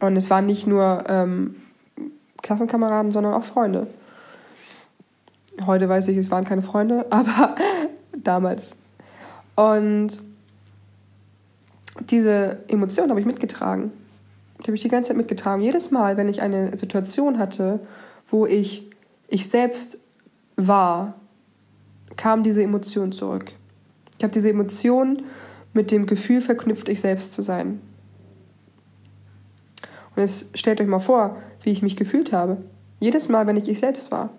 Und 0.00 0.16
es 0.16 0.30
waren 0.30 0.46
nicht 0.46 0.66
nur 0.66 1.04
ähm, 1.06 1.56
Klassenkameraden, 2.42 3.12
sondern 3.12 3.34
auch 3.34 3.44
Freunde. 3.44 3.86
Heute 5.64 5.88
weiß 5.88 6.08
ich, 6.08 6.16
es 6.16 6.30
waren 6.30 6.44
keine 6.44 6.62
Freunde, 6.62 7.06
aber 7.10 7.54
damals. 8.12 8.74
Und 9.54 10.20
diese 12.10 12.58
Emotion 12.66 13.10
habe 13.10 13.20
ich 13.20 13.26
mitgetragen. 13.26 13.92
Die 14.60 14.64
habe 14.64 14.74
ich 14.74 14.82
die 14.82 14.88
ganze 14.88 15.08
Zeit 15.08 15.16
mitgetragen. 15.16 15.62
Jedes 15.62 15.90
Mal, 15.90 16.16
wenn 16.16 16.28
ich 16.28 16.42
eine 16.42 16.76
Situation 16.76 17.38
hatte, 17.38 17.80
wo 18.28 18.46
ich 18.46 18.90
ich 19.28 19.48
selbst 19.48 19.98
war, 20.56 21.14
kam 22.16 22.42
diese 22.42 22.62
Emotion 22.62 23.12
zurück. 23.12 23.52
Habe 24.24 24.32
diese 24.32 24.50
Emotion 24.50 25.22
mit 25.74 25.90
dem 25.90 26.06
Gefühl 26.06 26.40
verknüpft, 26.40 26.88
ich 26.88 27.00
selbst 27.00 27.34
zu 27.34 27.42
sein. 27.42 27.80
Und 30.16 30.22
jetzt 30.22 30.56
stellt 30.56 30.80
euch 30.80 30.86
mal 30.86 30.98
vor, 30.98 31.36
wie 31.62 31.70
ich 31.70 31.82
mich 31.82 31.96
gefühlt 31.96 32.32
habe. 32.32 32.58
Jedes 33.00 33.28
Mal, 33.28 33.46
wenn 33.46 33.56
ich 33.56 33.68
ich 33.68 33.80
selbst 33.80 34.10
war. 34.10 34.30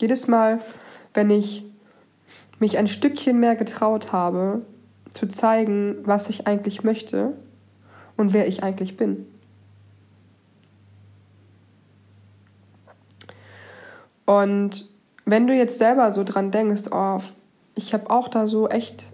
Jedes 0.00 0.26
Mal, 0.26 0.60
wenn 1.12 1.30
ich 1.30 1.64
mich 2.60 2.78
ein 2.78 2.88
Stückchen 2.88 3.38
mehr 3.38 3.56
getraut 3.56 4.12
habe, 4.12 4.62
zu 5.10 5.26
zeigen, 5.28 5.96
was 6.04 6.28
ich 6.28 6.46
eigentlich 6.46 6.84
möchte 6.84 7.34
und 8.16 8.32
wer 8.32 8.48
ich 8.48 8.62
eigentlich 8.62 8.96
bin. 8.96 9.26
Und 14.24 14.88
wenn 15.24 15.46
du 15.46 15.54
jetzt 15.54 15.78
selber 15.78 16.12
so 16.12 16.24
dran 16.24 16.50
denkst, 16.50 16.84
oh, 16.90 17.20
ich 17.78 17.94
habe 17.94 18.10
auch 18.10 18.28
da 18.28 18.46
so 18.46 18.68
echt 18.68 19.06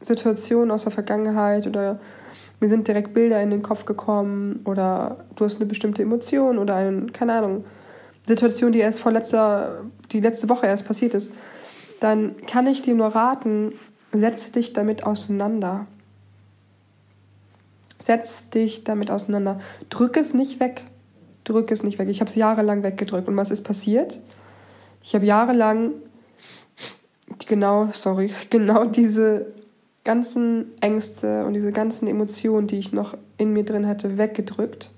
Situationen 0.00 0.70
aus 0.70 0.82
der 0.82 0.92
Vergangenheit 0.92 1.66
oder 1.66 2.00
mir 2.60 2.68
sind 2.68 2.88
direkt 2.88 3.14
Bilder 3.14 3.40
in 3.42 3.50
den 3.50 3.62
Kopf 3.62 3.84
gekommen 3.84 4.60
oder 4.64 5.24
du 5.36 5.44
hast 5.44 5.56
eine 5.56 5.66
bestimmte 5.66 6.02
Emotion 6.02 6.58
oder 6.58 6.74
eine, 6.74 7.06
keine 7.06 7.34
Ahnung, 7.34 7.64
Situation, 8.26 8.72
die 8.72 8.78
erst 8.78 9.00
vor 9.00 9.12
letzter, 9.12 9.84
die 10.10 10.20
letzte 10.20 10.48
Woche 10.48 10.66
erst 10.66 10.86
passiert 10.86 11.14
ist, 11.14 11.32
dann 12.00 12.36
kann 12.46 12.66
ich 12.66 12.82
dir 12.82 12.94
nur 12.94 13.08
raten, 13.08 13.72
setz 14.12 14.50
dich 14.52 14.72
damit 14.72 15.04
auseinander. 15.04 15.86
Setz 17.98 18.48
dich 18.48 18.82
damit 18.82 19.10
auseinander. 19.10 19.58
Drück 19.88 20.16
es 20.16 20.34
nicht 20.34 20.58
weg 20.58 20.84
drücke 21.44 21.74
es 21.74 21.82
nicht 21.82 21.98
weg. 21.98 22.08
Ich 22.08 22.20
habe 22.20 22.28
es 22.28 22.36
jahrelang 22.36 22.82
weggedrückt. 22.82 23.28
Und 23.28 23.36
was 23.36 23.50
ist 23.50 23.62
passiert? 23.62 24.20
Ich 25.02 25.14
habe 25.14 25.26
jahrelang 25.26 25.92
genau, 27.46 27.88
sorry, 27.92 28.30
genau 28.50 28.84
diese 28.84 29.46
ganzen 30.04 30.66
Ängste 30.80 31.44
und 31.46 31.54
diese 31.54 31.72
ganzen 31.72 32.08
Emotionen, 32.08 32.66
die 32.66 32.78
ich 32.78 32.92
noch 32.92 33.16
in 33.38 33.52
mir 33.52 33.64
drin 33.64 33.86
hatte, 33.86 34.18
weggedrückt. 34.18 34.90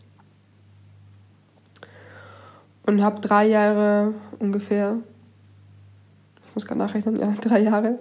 Und 2.87 3.03
habe 3.03 3.21
drei 3.21 3.47
Jahre 3.47 4.15
ungefähr, 4.39 4.99
ich 6.49 6.55
muss 6.55 6.67
gerade 6.67 6.79
nachrechnen, 6.79 7.17
ja, 7.21 7.35
drei 7.41 7.61
Jahre, 7.61 7.99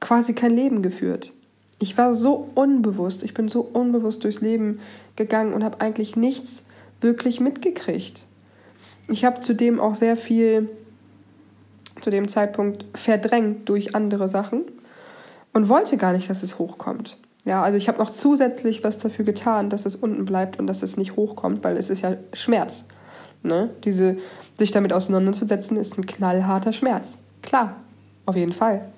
quasi 0.00 0.34
kein 0.34 0.50
Leben 0.50 0.82
geführt. 0.82 1.32
Ich 1.78 1.98
war 1.98 2.14
so 2.14 2.50
unbewusst, 2.54 3.22
ich 3.22 3.34
bin 3.34 3.48
so 3.48 3.60
unbewusst 3.60 4.22
durchs 4.24 4.40
Leben 4.40 4.80
gegangen 5.16 5.52
und 5.52 5.64
habe 5.64 5.80
eigentlich 5.80 6.16
nichts 6.16 6.64
wirklich 7.00 7.40
mitgekriegt. 7.40 8.24
Ich 9.08 9.24
habe 9.24 9.40
zudem 9.40 9.80
auch 9.80 9.94
sehr 9.94 10.16
viel 10.16 10.68
zu 12.00 12.10
dem 12.10 12.28
Zeitpunkt 12.28 12.84
verdrängt 12.94 13.68
durch 13.68 13.94
andere 13.94 14.28
Sachen 14.28 14.62
und 15.52 15.68
wollte 15.68 15.96
gar 15.96 16.12
nicht, 16.12 16.28
dass 16.28 16.42
es 16.42 16.58
hochkommt. 16.58 17.16
Ja, 17.44 17.62
also 17.62 17.76
ich 17.76 17.88
habe 17.88 17.98
noch 17.98 18.10
zusätzlich 18.10 18.84
was 18.84 18.98
dafür 18.98 19.24
getan, 19.24 19.68
dass 19.68 19.86
es 19.86 19.96
unten 19.96 20.24
bleibt 20.24 20.58
und 20.58 20.66
dass 20.66 20.82
es 20.82 20.96
nicht 20.96 21.16
hochkommt, 21.16 21.62
weil 21.62 21.76
es 21.76 21.90
ist 21.90 22.00
ja 22.00 22.16
Schmerz. 22.32 22.84
Ne? 23.42 23.70
Diese, 23.84 24.16
sich 24.58 24.70
damit 24.70 24.92
auseinanderzusetzen, 24.92 25.76
ist 25.76 25.98
ein 25.98 26.06
knallharter 26.06 26.72
Schmerz. 26.72 27.18
Klar, 27.42 27.76
auf 28.24 28.36
jeden 28.36 28.54
Fall. 28.54 28.88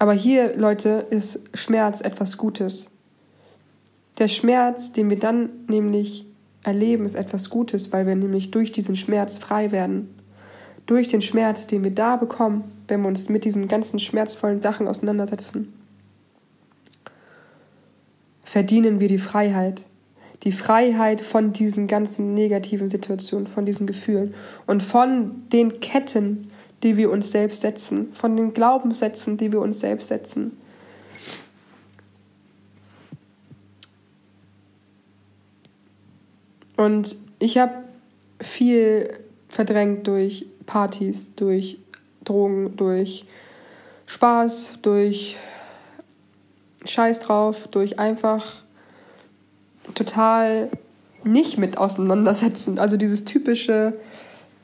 Aber 0.00 0.12
hier, 0.12 0.56
Leute, 0.56 1.06
ist 1.10 1.40
Schmerz 1.54 2.00
etwas 2.00 2.36
Gutes. 2.36 2.90
Der 4.18 4.28
Schmerz, 4.28 4.92
den 4.92 5.10
wir 5.10 5.18
dann 5.18 5.50
nämlich 5.68 6.26
erleben, 6.64 7.04
ist 7.04 7.14
etwas 7.14 7.50
Gutes, 7.50 7.92
weil 7.92 8.06
wir 8.06 8.16
nämlich 8.16 8.50
durch 8.50 8.72
diesen 8.72 8.96
Schmerz 8.96 9.38
frei 9.38 9.70
werden. 9.70 10.17
Durch 10.88 11.06
den 11.06 11.20
Schmerz, 11.20 11.66
den 11.66 11.84
wir 11.84 11.90
da 11.90 12.16
bekommen, 12.16 12.64
wenn 12.88 13.02
wir 13.02 13.08
uns 13.08 13.28
mit 13.28 13.44
diesen 13.44 13.68
ganzen 13.68 13.98
schmerzvollen 13.98 14.62
Sachen 14.62 14.88
auseinandersetzen, 14.88 15.70
verdienen 18.42 18.98
wir 18.98 19.08
die 19.08 19.18
Freiheit. 19.18 19.84
Die 20.44 20.52
Freiheit 20.52 21.20
von 21.20 21.52
diesen 21.52 21.88
ganzen 21.88 22.32
negativen 22.32 22.88
Situationen, 22.88 23.46
von 23.46 23.66
diesen 23.66 23.86
Gefühlen 23.86 24.32
und 24.66 24.82
von 24.82 25.42
den 25.52 25.78
Ketten, 25.80 26.50
die 26.82 26.96
wir 26.96 27.10
uns 27.10 27.32
selbst 27.32 27.60
setzen, 27.60 28.14
von 28.14 28.34
den 28.34 28.54
Glaubenssätzen, 28.54 29.36
die 29.36 29.52
wir 29.52 29.60
uns 29.60 29.80
selbst 29.80 30.08
setzen. 30.08 30.56
Und 36.78 37.14
ich 37.40 37.58
habe 37.58 37.74
viel 38.40 39.27
verdrängt 39.48 40.06
durch 40.06 40.46
Partys, 40.66 41.34
durch 41.34 41.78
Drogen, 42.24 42.76
durch 42.76 43.24
Spaß, 44.06 44.80
durch 44.82 45.36
Scheiß 46.84 47.20
drauf, 47.20 47.68
durch 47.68 47.98
einfach 47.98 48.44
total 49.94 50.70
nicht 51.24 51.58
mit 51.58 51.78
auseinandersetzen. 51.78 52.78
Also 52.78 52.96
dieses 52.96 53.24
typische, 53.24 53.94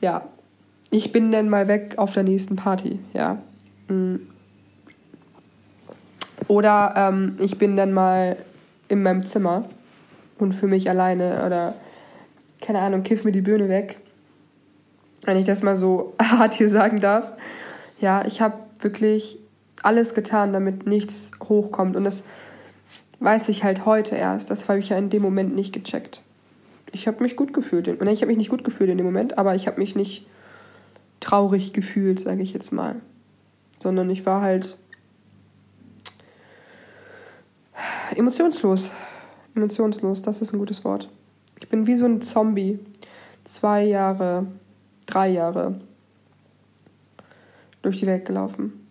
ja, 0.01 0.27
ich 0.91 1.11
bin 1.11 1.31
dann 1.31 1.49
mal 1.49 1.67
weg 1.67 1.95
auf 1.97 2.13
der 2.13 2.23
nächsten 2.23 2.55
Party, 2.55 2.99
ja. 3.13 3.41
Mm. 3.87 4.15
Oder 6.47 6.93
ähm, 6.95 7.37
ich 7.39 7.57
bin 7.57 7.75
dann 7.75 7.91
mal 7.91 8.37
in 8.87 9.01
meinem 9.01 9.25
Zimmer 9.25 9.67
und 10.37 10.53
für 10.53 10.67
mich 10.67 10.89
alleine 10.89 11.43
oder 11.45 11.73
keine 12.61 12.79
Ahnung, 12.79 13.03
kiff 13.03 13.23
mir 13.23 13.31
die 13.31 13.41
Birne 13.41 13.67
weg. 13.69 13.99
Wenn 15.25 15.37
ich 15.37 15.45
das 15.45 15.63
mal 15.63 15.75
so 15.75 16.15
hart 16.21 16.53
hier 16.53 16.69
sagen 16.69 17.01
darf. 17.01 17.33
Ja, 17.99 18.25
ich 18.25 18.41
habe 18.41 18.55
wirklich 18.79 19.39
alles 19.83 20.13
getan, 20.13 20.53
damit 20.53 20.85
nichts 20.87 21.31
hochkommt. 21.43 21.95
Und 21.95 22.03
das 22.03 22.23
weiß 23.19 23.49
ich 23.49 23.63
halt 23.63 23.85
heute 23.85 24.15
erst. 24.15 24.49
Das 24.51 24.67
habe 24.69 24.79
ich 24.79 24.89
ja 24.89 24.97
in 24.97 25.09
dem 25.09 25.21
Moment 25.21 25.55
nicht 25.55 25.73
gecheckt. 25.73 26.21
Ich 26.91 27.07
habe 27.07 27.23
mich 27.23 27.35
gut 27.35 27.53
gefühlt. 27.53 27.87
Und 27.87 28.07
ich 28.07 28.21
habe 28.21 28.27
mich 28.27 28.37
nicht 28.37 28.49
gut 28.49 28.63
gefühlt 28.63 28.89
in 28.89 28.97
dem 28.97 29.05
Moment, 29.05 29.37
aber 29.37 29.55
ich 29.55 29.67
habe 29.67 29.79
mich 29.79 29.95
nicht 29.95 30.25
traurig 31.19 31.73
gefühlt, 31.73 32.19
sage 32.19 32.41
ich 32.41 32.53
jetzt 32.53 32.71
mal. 32.71 32.97
Sondern 33.81 34.09
ich 34.09 34.25
war 34.25 34.41
halt 34.41 34.77
emotionslos. 38.15 38.91
Emotionslos, 39.55 40.21
das 40.21 40.41
ist 40.41 40.53
ein 40.53 40.59
gutes 40.59 40.83
Wort. 40.83 41.09
Ich 41.59 41.69
bin 41.69 41.87
wie 41.87 41.95
so 41.95 42.05
ein 42.05 42.21
Zombie. 42.21 42.79
Zwei 43.43 43.83
Jahre, 43.83 44.47
drei 45.15 45.29
Jahre 45.29 45.79
durch 47.81 47.99
die 47.99 48.05
Welt 48.05 48.25
gelaufen. 48.25 48.85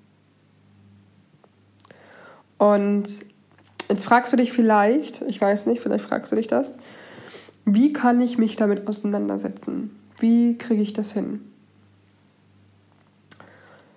Und 2.57 3.21
jetzt 3.91 4.07
fragst 4.07 4.33
du 4.33 4.39
dich 4.39 4.51
vielleicht, 4.51 5.21
ich 5.23 5.39
weiß 5.39 5.67
nicht, 5.67 5.83
vielleicht 5.83 6.05
fragst 6.05 6.33
du 6.33 6.37
dich 6.37 6.47
das, 6.47 6.79
wie 7.67 7.93
kann 7.93 8.23
ich 8.23 8.39
mich 8.39 8.57
damit 8.57 8.89
auseinandersetzen? 8.89 9.99
Wie 10.19 10.57
kriege 10.57 10.81
ich 10.81 10.95
das 10.95 11.13
hin? 11.13 11.41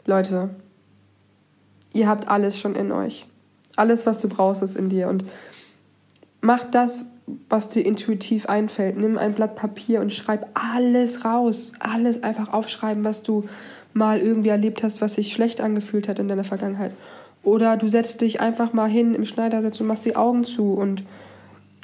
Leute, 0.06 0.50
ihr 1.94 2.10
habt 2.10 2.28
alles 2.28 2.60
schon 2.60 2.76
in 2.76 2.92
euch. 2.92 3.26
Alles, 3.78 4.06
was 4.06 4.20
du 4.20 4.28
brauchst, 4.28 4.62
ist 4.62 4.76
in 4.76 4.90
dir. 4.90 5.08
Und 5.08 5.24
mach 6.42 6.66
das, 6.66 7.06
was 7.50 7.70
dir 7.70 7.86
intuitiv 7.86 8.48
einfällt. 8.48 8.98
Nimm 8.98 9.18
ein 9.18 9.34
Blatt 9.34 9.56
Papier 9.56 10.02
und 10.02 10.14
schreib 10.14 10.48
alles 10.54 11.26
raus. 11.26 11.74
Alles 11.80 12.24
einfach 12.24 12.54
aufschreiben, 12.54 13.04
was 13.04 13.22
du 13.24 13.46
mal 13.94 14.20
irgendwie 14.20 14.50
erlebt 14.50 14.84
hast, 14.84 15.02
was 15.02 15.16
sich 15.16 15.34
schlecht 15.34 15.60
angefühlt 15.60 16.08
hat 16.08 16.20
in 16.20 16.28
deiner 16.28 16.44
Vergangenheit. 16.44 16.92
Oder 17.44 17.78
du 17.78 17.88
setzt 17.88 18.22
dich 18.22 18.40
einfach 18.40 18.74
mal 18.74 18.90
hin 18.90 19.14
im 19.14 19.26
Schneidersitz 19.26 19.80
und 19.80 19.88
machst 19.88 20.06
die 20.06 20.16
Augen 20.16 20.44
zu 20.44 20.74
und 20.74 21.04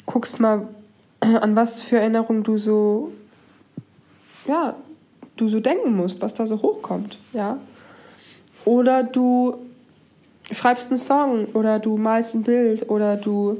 guckst 0.06 0.40
mal, 0.40 0.68
an 1.20 1.56
was 1.56 1.82
für 1.82 1.98
Erinnerungen 1.98 2.42
du 2.42 2.56
so, 2.56 3.12
ja, 4.46 4.74
du 5.36 5.48
so 5.48 5.60
denken 5.60 5.96
musst, 5.96 6.22
was 6.22 6.34
da 6.34 6.46
so 6.46 6.62
hochkommt, 6.62 7.18
ja. 7.32 7.58
Oder 8.64 9.02
du 9.02 9.56
schreibst 10.52 10.88
einen 10.88 10.98
Song 10.98 11.46
oder 11.54 11.78
du 11.78 11.96
malst 11.96 12.34
ein 12.34 12.42
Bild 12.42 12.88
oder 12.90 13.16
du 13.16 13.58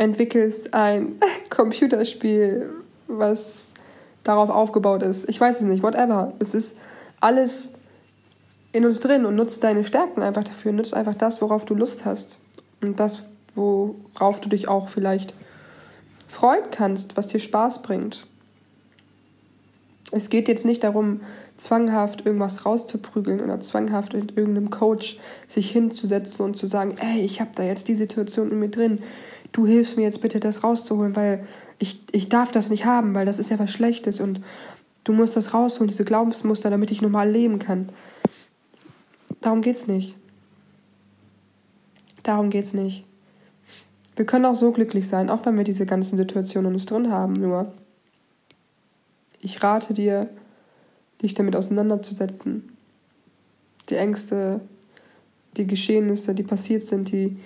entwickelst 0.00 0.72
ein 0.72 1.16
Computerspiel, 1.50 2.70
was 3.06 3.74
darauf 4.24 4.48
aufgebaut 4.48 5.02
ist. 5.02 5.28
Ich 5.28 5.38
weiß 5.38 5.56
es 5.60 5.62
nicht, 5.62 5.82
whatever. 5.82 6.32
Es 6.38 6.54
ist 6.54 6.76
alles 7.20 7.72
in 8.72 8.86
uns 8.86 9.00
drin 9.00 9.26
und 9.26 9.34
nutzt 9.34 9.62
deine 9.62 9.84
Stärken 9.84 10.22
einfach 10.22 10.44
dafür. 10.44 10.72
Nutzt 10.72 10.94
einfach 10.94 11.14
das, 11.14 11.42
worauf 11.42 11.66
du 11.66 11.74
Lust 11.74 12.06
hast. 12.06 12.38
Und 12.80 12.98
das, 12.98 13.24
worauf 13.54 14.40
du 14.40 14.48
dich 14.48 14.68
auch 14.68 14.88
vielleicht 14.88 15.34
freuen 16.28 16.70
kannst, 16.70 17.18
was 17.18 17.26
dir 17.26 17.40
Spaß 17.40 17.82
bringt. 17.82 18.26
Es 20.12 20.30
geht 20.30 20.48
jetzt 20.48 20.64
nicht 20.64 20.82
darum, 20.82 21.20
zwanghaft 21.58 22.24
irgendwas 22.24 22.64
rauszuprügeln 22.64 23.40
oder 23.40 23.60
zwanghaft 23.60 24.14
in 24.14 24.30
irgendeinem 24.30 24.70
Coach 24.70 25.18
sich 25.46 25.70
hinzusetzen 25.70 26.44
und 26.46 26.56
zu 26.56 26.66
sagen, 26.66 26.94
ey, 27.00 27.20
ich 27.20 27.40
habe 27.40 27.50
da 27.54 27.64
jetzt 27.64 27.88
die 27.88 27.94
Situation 27.94 28.50
in 28.50 28.58
mir 28.58 28.70
drin, 28.70 29.00
du 29.52 29.66
hilfst 29.66 29.96
mir 29.96 30.02
jetzt 30.02 30.20
bitte, 30.20 30.40
das 30.40 30.62
rauszuholen, 30.62 31.16
weil 31.16 31.46
ich, 31.78 32.02
ich 32.12 32.28
darf 32.28 32.52
das 32.52 32.70
nicht 32.70 32.84
haben, 32.84 33.14
weil 33.14 33.26
das 33.26 33.38
ist 33.38 33.50
ja 33.50 33.58
was 33.58 33.70
Schlechtes 33.70 34.20
und 34.20 34.40
du 35.04 35.12
musst 35.12 35.36
das 35.36 35.54
rausholen, 35.54 35.88
diese 35.88 36.04
Glaubensmuster, 36.04 36.70
damit 36.70 36.90
ich 36.90 37.02
normal 37.02 37.30
leben 37.30 37.58
kann. 37.58 37.90
Darum 39.40 39.62
geht's 39.62 39.86
nicht. 39.86 40.16
Darum 42.22 42.50
geht's 42.50 42.74
nicht. 42.74 43.04
Wir 44.16 44.26
können 44.26 44.44
auch 44.44 44.56
so 44.56 44.70
glücklich 44.72 45.08
sein, 45.08 45.30
auch 45.30 45.46
wenn 45.46 45.56
wir 45.56 45.64
diese 45.64 45.86
ganzen 45.86 46.16
Situationen 46.16 46.74
uns 46.74 46.84
drin 46.84 47.10
haben, 47.10 47.32
nur 47.32 47.72
ich 49.40 49.62
rate 49.62 49.94
dir, 49.94 50.28
dich 51.22 51.32
damit 51.34 51.56
auseinanderzusetzen. 51.56 52.76
Die 53.88 53.94
Ängste, 53.94 54.60
die 55.56 55.66
Geschehnisse, 55.66 56.34
die 56.34 56.42
passiert 56.42 56.82
sind, 56.82 57.10
die, 57.10 57.38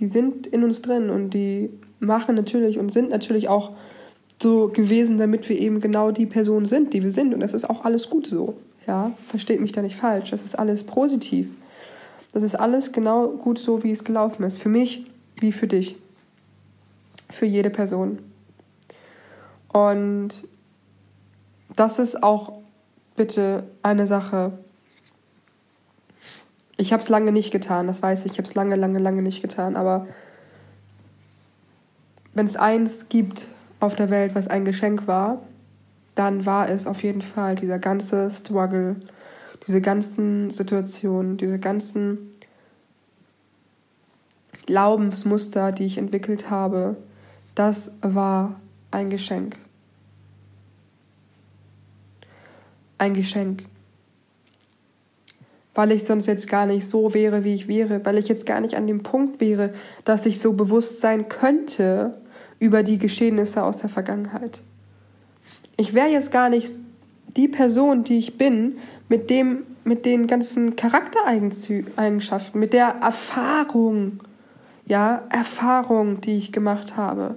die 0.00 0.06
sind 0.06 0.46
in 0.46 0.64
uns 0.64 0.82
drin 0.82 1.10
und 1.10 1.30
die 1.30 1.70
machen 2.00 2.34
natürlich 2.34 2.78
und 2.78 2.90
sind 2.90 3.10
natürlich 3.10 3.48
auch 3.48 3.72
so 4.42 4.68
gewesen, 4.68 5.18
damit 5.18 5.48
wir 5.48 5.58
eben 5.58 5.80
genau 5.80 6.10
die 6.10 6.26
Person 6.26 6.64
sind, 6.64 6.94
die 6.94 7.02
wir 7.02 7.12
sind. 7.12 7.34
Und 7.34 7.40
das 7.40 7.52
ist 7.52 7.68
auch 7.68 7.84
alles 7.84 8.08
gut 8.08 8.26
so. 8.26 8.54
Ja, 8.86 9.12
versteht 9.26 9.60
mich 9.60 9.72
da 9.72 9.82
nicht 9.82 9.96
falsch. 9.96 10.30
Das 10.30 10.44
ist 10.44 10.58
alles 10.58 10.84
positiv. 10.84 11.48
Das 12.32 12.42
ist 12.42 12.54
alles 12.54 12.92
genau 12.92 13.28
gut 13.28 13.58
so, 13.58 13.82
wie 13.84 13.90
es 13.90 14.04
gelaufen 14.04 14.42
ist. 14.44 14.62
Für 14.62 14.70
mich 14.70 15.04
wie 15.38 15.52
für 15.52 15.66
dich. 15.66 15.96
Für 17.28 17.46
jede 17.46 17.70
Person. 17.70 18.18
Und 19.72 20.30
das 21.76 21.98
ist 21.98 22.22
auch 22.22 22.54
bitte 23.16 23.64
eine 23.82 24.06
Sache. 24.06 24.52
Ich 26.80 26.92
habe 26.92 27.02
es 27.02 27.08
lange 27.08 27.32
nicht 27.32 27.50
getan, 27.50 27.86
das 27.86 28.02
weiß 28.02 28.24
ich. 28.24 28.32
Ich 28.32 28.38
habe 28.38 28.48
es 28.48 28.54
lange, 28.54 28.76
lange, 28.76 28.98
lange 28.98 29.22
nicht 29.22 29.42
getan. 29.42 29.76
Aber 29.76 30.06
wenn 32.32 32.46
es 32.46 32.56
eins 32.56 33.08
gibt 33.08 33.48
auf 33.80 33.94
der 33.94 34.10
Welt, 34.10 34.34
was 34.34 34.48
ein 34.48 34.64
Geschenk 34.64 35.06
war, 35.06 35.42
dann 36.14 36.46
war 36.46 36.68
es 36.68 36.86
auf 36.86 37.02
jeden 37.02 37.22
Fall 37.22 37.54
dieser 37.54 37.78
ganze 37.78 38.30
Struggle, 38.30 38.96
diese 39.66 39.80
ganzen 39.80 40.50
Situationen, 40.50 41.36
diese 41.36 41.58
ganzen 41.58 42.30
Glaubensmuster, 44.66 45.72
die 45.72 45.84
ich 45.84 45.98
entwickelt 45.98 46.50
habe, 46.50 46.96
das 47.54 47.92
war 48.00 48.60
ein 48.90 49.10
Geschenk. 49.10 49.56
ein 53.00 53.14
Geschenk. 53.14 53.64
Weil 55.80 55.92
ich 55.92 56.04
sonst 56.04 56.26
jetzt 56.26 56.46
gar 56.46 56.66
nicht 56.66 56.86
so 56.86 57.14
wäre, 57.14 57.42
wie 57.42 57.54
ich 57.54 57.66
wäre, 57.66 58.04
weil 58.04 58.18
ich 58.18 58.28
jetzt 58.28 58.44
gar 58.44 58.60
nicht 58.60 58.74
an 58.74 58.86
dem 58.86 59.02
Punkt 59.02 59.40
wäre, 59.40 59.72
dass 60.04 60.26
ich 60.26 60.38
so 60.38 60.52
bewusst 60.52 61.00
sein 61.00 61.30
könnte 61.30 62.20
über 62.58 62.82
die 62.82 62.98
Geschehnisse 62.98 63.62
aus 63.62 63.78
der 63.78 63.88
Vergangenheit. 63.88 64.60
Ich 65.78 65.94
wäre 65.94 66.08
jetzt 66.08 66.32
gar 66.32 66.50
nicht 66.50 66.74
die 67.34 67.48
Person, 67.48 68.04
die 68.04 68.18
ich 68.18 68.36
bin, 68.36 68.76
mit 69.08 69.30
dem, 69.30 69.62
mit 69.84 70.04
den 70.04 70.26
ganzen 70.26 70.76
Charaktereigenschaften, 70.76 72.60
mit 72.60 72.74
der 72.74 72.96
Erfahrung, 73.00 74.20
ja, 74.84 75.22
Erfahrung, 75.30 76.20
die 76.20 76.36
ich 76.36 76.52
gemacht 76.52 76.98
habe. 76.98 77.36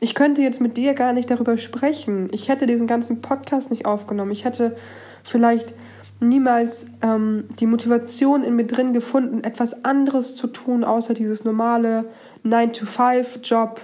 Ich 0.00 0.16
könnte 0.16 0.42
jetzt 0.42 0.60
mit 0.60 0.76
dir 0.76 0.94
gar 0.94 1.12
nicht 1.12 1.30
darüber 1.30 1.56
sprechen. 1.56 2.30
Ich 2.32 2.48
hätte 2.48 2.66
diesen 2.66 2.88
ganzen 2.88 3.20
Podcast 3.20 3.70
nicht 3.70 3.86
aufgenommen. 3.86 4.32
Ich 4.32 4.44
hätte 4.44 4.74
vielleicht 5.22 5.72
niemals 6.20 6.86
ähm, 7.02 7.44
die 7.60 7.66
Motivation 7.66 8.42
in 8.42 8.56
mir 8.56 8.66
drin 8.66 8.92
gefunden, 8.92 9.44
etwas 9.44 9.84
anderes 9.84 10.36
zu 10.36 10.46
tun, 10.46 10.84
außer 10.84 11.14
dieses 11.14 11.44
normale 11.44 12.06
9-to-5-Job, 12.44 13.80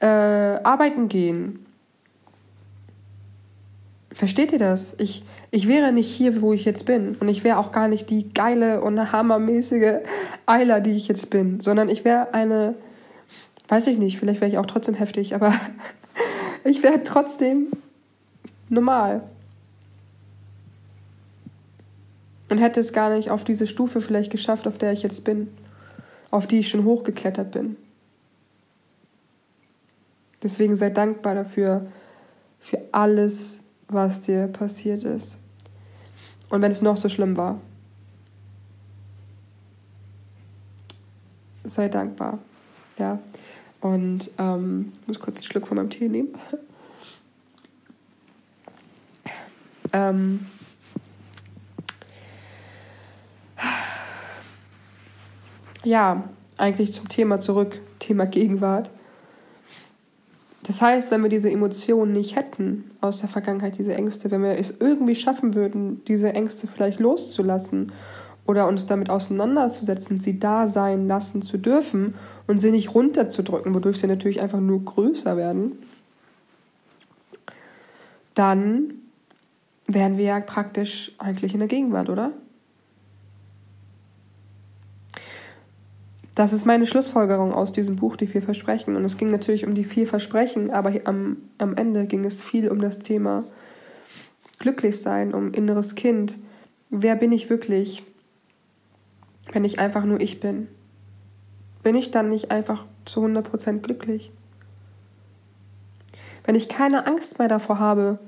äh, 0.00 0.06
arbeiten 0.06 1.08
gehen. 1.08 1.66
Versteht 4.12 4.52
ihr 4.52 4.58
das? 4.58 4.94
Ich, 4.98 5.24
ich 5.50 5.68
wäre 5.68 5.92
nicht 5.92 6.08
hier, 6.08 6.42
wo 6.42 6.52
ich 6.52 6.64
jetzt 6.64 6.86
bin. 6.86 7.16
Und 7.18 7.28
ich 7.28 7.44
wäre 7.44 7.58
auch 7.58 7.72
gar 7.72 7.88
nicht 7.88 8.10
die 8.10 8.32
geile 8.32 8.82
und 8.82 9.12
hammermäßige 9.12 10.02
Eiler, 10.46 10.80
die 10.80 10.96
ich 10.96 11.08
jetzt 11.08 11.30
bin. 11.30 11.60
Sondern 11.60 11.88
ich 11.88 12.04
wäre 12.04 12.34
eine 12.34 12.74
Weiß 13.72 13.86
ich 13.86 13.96
nicht, 13.96 14.18
vielleicht 14.18 14.42
wäre 14.42 14.50
ich 14.50 14.58
auch 14.58 14.66
trotzdem 14.66 14.94
heftig, 14.94 15.34
aber 15.34 15.54
ich 16.64 16.82
wäre 16.82 17.02
trotzdem 17.02 17.68
normal. 18.68 19.22
Und 22.52 22.58
hätte 22.58 22.80
es 22.80 22.92
gar 22.92 23.08
nicht 23.08 23.30
auf 23.30 23.44
diese 23.44 23.66
Stufe 23.66 24.02
vielleicht 24.02 24.30
geschafft, 24.30 24.68
auf 24.68 24.76
der 24.76 24.92
ich 24.92 25.02
jetzt 25.02 25.24
bin, 25.24 25.48
auf 26.30 26.46
die 26.46 26.58
ich 26.58 26.68
schon 26.68 26.84
hochgeklettert 26.84 27.50
bin. 27.50 27.78
Deswegen 30.42 30.76
sei 30.76 30.90
dankbar 30.90 31.34
dafür, 31.34 31.86
für 32.60 32.78
alles, 32.92 33.62
was 33.88 34.20
dir 34.20 34.48
passiert 34.48 35.02
ist. 35.02 35.38
Und 36.50 36.60
wenn 36.60 36.70
es 36.70 36.82
noch 36.82 36.98
so 36.98 37.08
schlimm 37.08 37.38
war, 37.38 37.58
sei 41.64 41.88
dankbar. 41.88 42.38
Ja. 42.98 43.18
Und 43.80 44.30
ähm, 44.36 44.92
ich 45.00 45.08
muss 45.08 45.20
kurz 45.20 45.38
einen 45.38 45.44
Schluck 45.44 45.68
von 45.68 45.78
meinem 45.78 45.88
Tee 45.88 46.10
nehmen. 46.10 46.34
ähm, 49.94 50.44
ja, 55.84 56.24
eigentlich 56.56 56.92
zum 56.92 57.08
Thema 57.08 57.38
zurück, 57.38 57.80
Thema 57.98 58.26
Gegenwart. 58.26 58.90
Das 60.64 60.80
heißt, 60.80 61.10
wenn 61.10 61.22
wir 61.22 61.28
diese 61.28 61.50
Emotionen 61.50 62.12
nicht 62.12 62.36
hätten 62.36 62.90
aus 63.00 63.18
der 63.18 63.28
Vergangenheit, 63.28 63.78
diese 63.78 63.94
Ängste, 63.94 64.30
wenn 64.30 64.42
wir 64.42 64.58
es 64.58 64.74
irgendwie 64.78 65.16
schaffen 65.16 65.54
würden, 65.54 66.04
diese 66.06 66.32
Ängste 66.32 66.68
vielleicht 66.68 67.00
loszulassen 67.00 67.90
oder 68.46 68.68
uns 68.68 68.86
damit 68.86 69.10
auseinanderzusetzen, 69.10 70.20
sie 70.20 70.38
da 70.38 70.68
sein 70.68 71.08
lassen 71.08 71.42
zu 71.42 71.58
dürfen 71.58 72.14
und 72.46 72.60
sie 72.60 72.70
nicht 72.70 72.94
runterzudrücken, 72.94 73.74
wodurch 73.74 73.98
sie 73.98 74.06
natürlich 74.06 74.40
einfach 74.40 74.60
nur 74.60 74.84
größer 74.84 75.36
werden, 75.36 75.78
dann 78.34 78.94
wären 79.86 80.16
wir 80.16 80.24
ja 80.24 80.40
praktisch 80.40 81.12
eigentlich 81.18 81.54
in 81.54 81.60
der 81.60 81.68
Gegenwart, 81.68 82.08
oder? 82.08 82.32
Das 86.34 86.54
ist 86.54 86.64
meine 86.64 86.86
Schlussfolgerung 86.86 87.52
aus 87.52 87.72
diesem 87.72 87.96
Buch, 87.96 88.16
die 88.16 88.26
vier 88.26 88.40
Versprechen. 88.40 88.96
Und 88.96 89.04
es 89.04 89.18
ging 89.18 89.30
natürlich 89.30 89.66
um 89.66 89.74
die 89.74 89.84
vier 89.84 90.06
Versprechen, 90.06 90.70
aber 90.70 90.92
am, 91.04 91.36
am 91.58 91.76
Ende 91.76 92.06
ging 92.06 92.24
es 92.24 92.42
viel 92.42 92.70
um 92.70 92.80
das 92.80 92.98
Thema 92.98 93.44
Glücklichsein, 94.58 95.34
um 95.34 95.52
inneres 95.52 95.94
Kind. 95.94 96.38
Wer 96.88 97.16
bin 97.16 97.32
ich 97.32 97.50
wirklich, 97.50 98.02
wenn 99.52 99.64
ich 99.64 99.78
einfach 99.78 100.04
nur 100.04 100.20
ich 100.20 100.40
bin? 100.40 100.68
Bin 101.82 101.96
ich 101.96 102.10
dann 102.10 102.28
nicht 102.28 102.50
einfach 102.50 102.86
zu 103.04 103.20
100% 103.24 103.80
glücklich? 103.80 104.32
Wenn 106.44 106.54
ich 106.54 106.68
keine 106.68 107.06
Angst 107.06 107.38
mehr 107.38 107.48
davor 107.48 107.78
habe, 107.78 108.18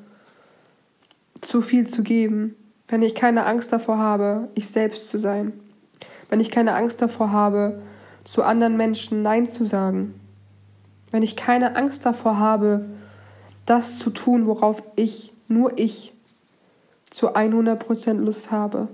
zu 1.41 1.63
viel 1.63 1.87
zu 1.87 2.03
geben, 2.03 2.55
wenn 2.89 3.03
ich 3.03 3.15
keine 3.15 3.47
Angst 3.47 3.73
davor 3.73 3.99
habe, 3.99 4.49
ich 4.55 4.69
selbst 4.69 5.09
zu 5.09 5.19
sein, 5.19 5.53
wenn 6.29 6.41
ich 6.41 6.51
keine 6.51 6.75
Angst 6.75 7.01
davor 7.01 7.33
habe, 7.33 7.81
zu 8.25 8.43
anderen 8.43 8.77
Menschen 8.77 9.23
Nein 9.23 9.47
zu 9.47 9.65
sagen, 9.65 10.19
wenn 11.11 11.23
ich 11.23 11.37
keine 11.37 11.77
Angst 11.77 12.05
davor 12.05 12.39
habe, 12.39 12.87
das 13.67 13.99
zu 13.99 14.11
tun, 14.11 14.47
worauf 14.47 14.83
ich, 14.97 15.33
nur 15.49 15.79
ich, 15.79 16.13
zu 17.11 17.35
100% 17.37 18.15
Lust 18.15 18.51
habe. 18.51 18.89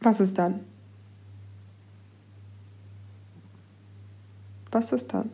Was 0.00 0.20
ist 0.20 0.38
dann? 0.38 0.60
Was 4.72 4.92
ist 4.92 5.14
dann? 5.14 5.30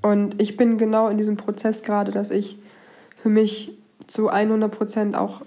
Und 0.00 0.40
ich 0.40 0.56
bin 0.56 0.78
genau 0.78 1.08
in 1.08 1.16
diesem 1.16 1.36
Prozess 1.36 1.82
gerade, 1.82 2.12
dass 2.12 2.30
ich 2.30 2.58
für 3.18 3.30
mich 3.30 3.76
zu 4.06 4.30
100% 4.30 5.14
auch 5.14 5.42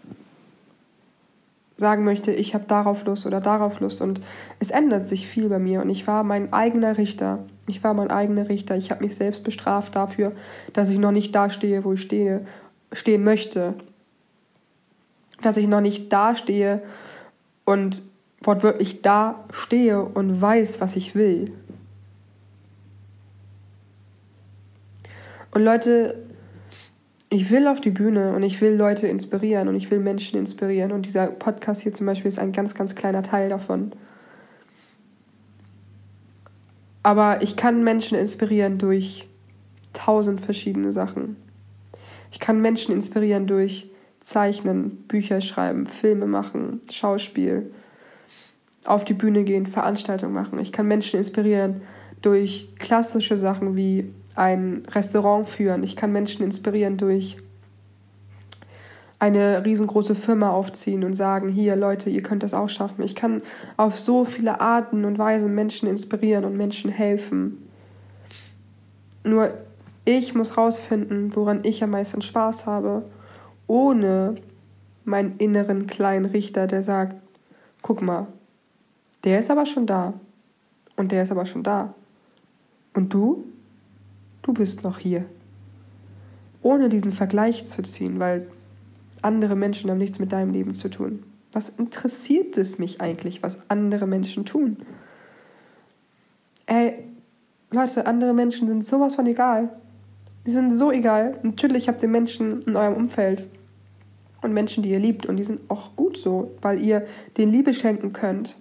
sagen 1.78 2.04
möchte, 2.04 2.32
ich 2.32 2.56
habe 2.56 2.66
darauf 2.68 3.06
Lust 3.06 3.26
oder 3.26 3.40
darauf 3.40 3.80
Lust. 3.80 4.02
Und 4.02 4.20
es 4.60 4.72
ändert 4.72 5.08
sich 5.08 5.28
viel 5.28 5.48
bei 5.48 5.60
mir. 5.60 5.82
Und 5.82 5.90
ich 5.90 6.08
war 6.08 6.24
mein 6.24 6.52
eigener 6.52 6.98
Richter. 6.98 7.40
Ich 7.68 7.84
war 7.84 7.94
mein 7.94 8.10
eigener 8.10 8.50
Richter. 8.50 8.76
Ich 8.76 8.90
habe 8.90 9.04
mich 9.04 9.16
selbst 9.16 9.44
bestraft 9.44 9.96
dafür, 9.96 10.32
dass 10.74 10.90
ich 10.90 10.98
noch 10.98 11.12
nicht 11.12 11.34
da 11.36 11.50
stehe, 11.50 11.84
wo 11.84 11.94
ich 11.94 12.02
stehe, 12.02 12.46
stehen 12.92 13.24
möchte. 13.24 13.76
Dass 15.44 15.58
ich 15.58 15.68
noch 15.68 15.82
nicht 15.82 16.12
da 16.12 16.36
stehe 16.36 16.82
und 17.63 18.02
wortwörtlich 18.42 19.04
da 19.04 19.46
stehe 19.54 20.02
und 20.02 20.42
weiß, 20.42 20.82
was 20.82 20.96
ich 20.96 21.13
will. 21.13 21.52
Und 25.52 25.63
Leute, 25.63 26.27
ich 27.30 27.52
will 27.52 27.68
auf 27.68 27.82
die 27.82 27.92
Bühne 27.92 28.34
und 28.34 28.44
ich 28.44 28.62
will 28.62 28.74
Leute 28.74 29.08
inspirieren 29.08 29.68
und 29.68 29.76
ich 29.76 29.92
will 29.92 30.00
Menschen 30.00 30.40
inspirieren. 30.40 30.92
Und 30.92 31.06
dieser 31.06 31.28
Podcast 31.28 31.82
hier 31.82 31.94
zum 31.94 32.06
Beispiel 32.06 32.30
ist 32.30 32.40
ein 32.40 32.54
ganz, 32.54 32.74
ganz 32.74 32.96
kleiner 32.96 33.22
Teil 33.22 33.50
davon. 33.50 33.92
Aber 37.04 37.42
ich 37.42 37.56
kann 37.58 37.84
Menschen 37.84 38.18
inspirieren 38.18 38.78
durch 38.78 39.28
tausend 39.94 40.42
verschiedene 40.42 40.92
Sachen. 40.92 41.36
Ich 42.32 42.40
kann 42.40 42.62
Menschen 42.62 42.94
inspirieren 42.94 43.48
durch 43.48 43.90
Zeichnen, 44.20 45.04
Bücher 45.08 45.42
schreiben, 45.42 45.86
Filme 45.86 46.28
machen, 46.28 46.82
Schauspiel, 46.92 47.72
auf 48.86 49.04
die 49.06 49.13
Bühne 49.13 49.44
gehen, 49.44 49.66
Veranstaltungen 49.66 50.34
machen. 50.34 50.60
Ich 50.60 50.72
kann 50.72 50.88
Menschen 50.88 51.18
inspirieren 51.18 51.82
durch 52.22 52.70
klassische 52.80 53.38
Sachen 53.38 53.76
wie 53.76 54.13
ein 54.38 54.84
Restaurant 54.89 55.47
führen. 55.47 55.84
Ich 55.84 55.95
kann 55.95 56.12
Menschen 56.12 56.43
inspirieren 56.43 56.97
durch 56.97 57.38
eine 59.19 59.65
riesengroße 59.65 60.13
Firma 60.13 60.52
aufziehen 60.52 61.04
und 61.04 61.13
sagen, 61.13 61.50
hier 61.50 61.76
Leute, 61.76 62.12
ihr 62.12 62.21
könnt 62.21 62.43
das 62.43 62.54
auch 62.54 62.69
schaffen. 62.69 63.02
Ich 63.02 63.15
kann 63.15 63.41
auf 63.76 63.97
so 63.97 64.26
viele 64.26 64.62
Arten 64.62 65.06
und 65.06 65.17
Weisen 65.17 65.56
Menschen 65.56 65.89
inspirieren 65.89 66.45
und 66.45 66.56
Menschen 66.56 66.91
helfen. 66.91 67.67
Nur 69.23 69.50
ich 70.06 70.36
muss 70.36 70.56
rausfinden, 70.56 71.36
woran 71.36 71.63
ich 71.63 71.84
am 71.84 71.89
meisten 71.89 72.21
Spaß 72.21 72.67
habe, 72.67 73.10
ohne 73.65 74.36
meinen 75.04 75.38
inneren 75.38 75.88
kleinen 75.88 76.26
Richter, 76.26 76.67
der 76.67 76.84
sagt, 76.84 77.15
guck 77.82 78.04
mal, 78.04 78.28
der 79.23 79.39
ist 79.39 79.50
aber 79.50 79.65
schon 79.65 79.88
da 79.88 80.13
und 80.95 81.12
der 81.12 81.23
ist 81.23 81.32
aber 81.32 81.47
schon 81.47 81.63
da. 81.63 81.95
Und 82.93 83.13
du? 83.13 83.43
Du 84.48 84.54
bist 84.54 84.84
noch 84.84 84.98
hier. 84.98 85.26
Ohne 86.62 86.90
diesen 86.90 87.12
Vergleich 87.12 87.66
zu 87.66 87.84
ziehen, 87.84 88.20
weil 88.20 88.48
andere 89.22 89.56
Menschen 89.56 89.90
haben 89.90 89.98
nichts 89.98 90.20
mit 90.20 90.32
deinem 90.32 90.52
Leben 90.52 90.74
zu 90.74 90.90
tun. 90.90 91.24
Was 91.52 91.70
interessiert 91.70 92.58
es 92.58 92.80
mich 92.80 93.02
eigentlich, 93.02 93.44
was 93.44 93.70
andere 93.70 94.08
Menschen 94.08 94.46
tun? 94.46 94.78
Ey, 96.66 97.04
Leute, 97.72 98.06
andere 98.06 98.34
Menschen 98.34 98.68
sind 98.68 98.86
sowas 98.86 99.16
von 99.16 99.28
egal. 99.28 99.70
Die 100.46 100.52
sind 100.52 100.72
so 100.72 100.92
egal. 100.92 101.38
Natürlich 101.44 101.88
habt 101.90 102.02
ihr 102.02 102.10
Menschen 102.10 102.62
in 102.62 102.76
eurem 102.76 102.96
Umfeld 102.96 103.50
und 104.42 104.54
Menschen, 104.54 104.84
die 104.84 104.92
ihr 104.92 105.00
liebt 105.00 105.26
und 105.26 105.38
die 105.38 105.44
sind 105.44 105.70
auch 105.70 105.96
gut 105.96 106.18
so, 106.18 106.52
weil 106.62 106.82
ihr 106.82 107.06
den 107.38 107.50
Liebe 107.50 107.74
schenken 107.74 108.14
könnt. 108.14 108.56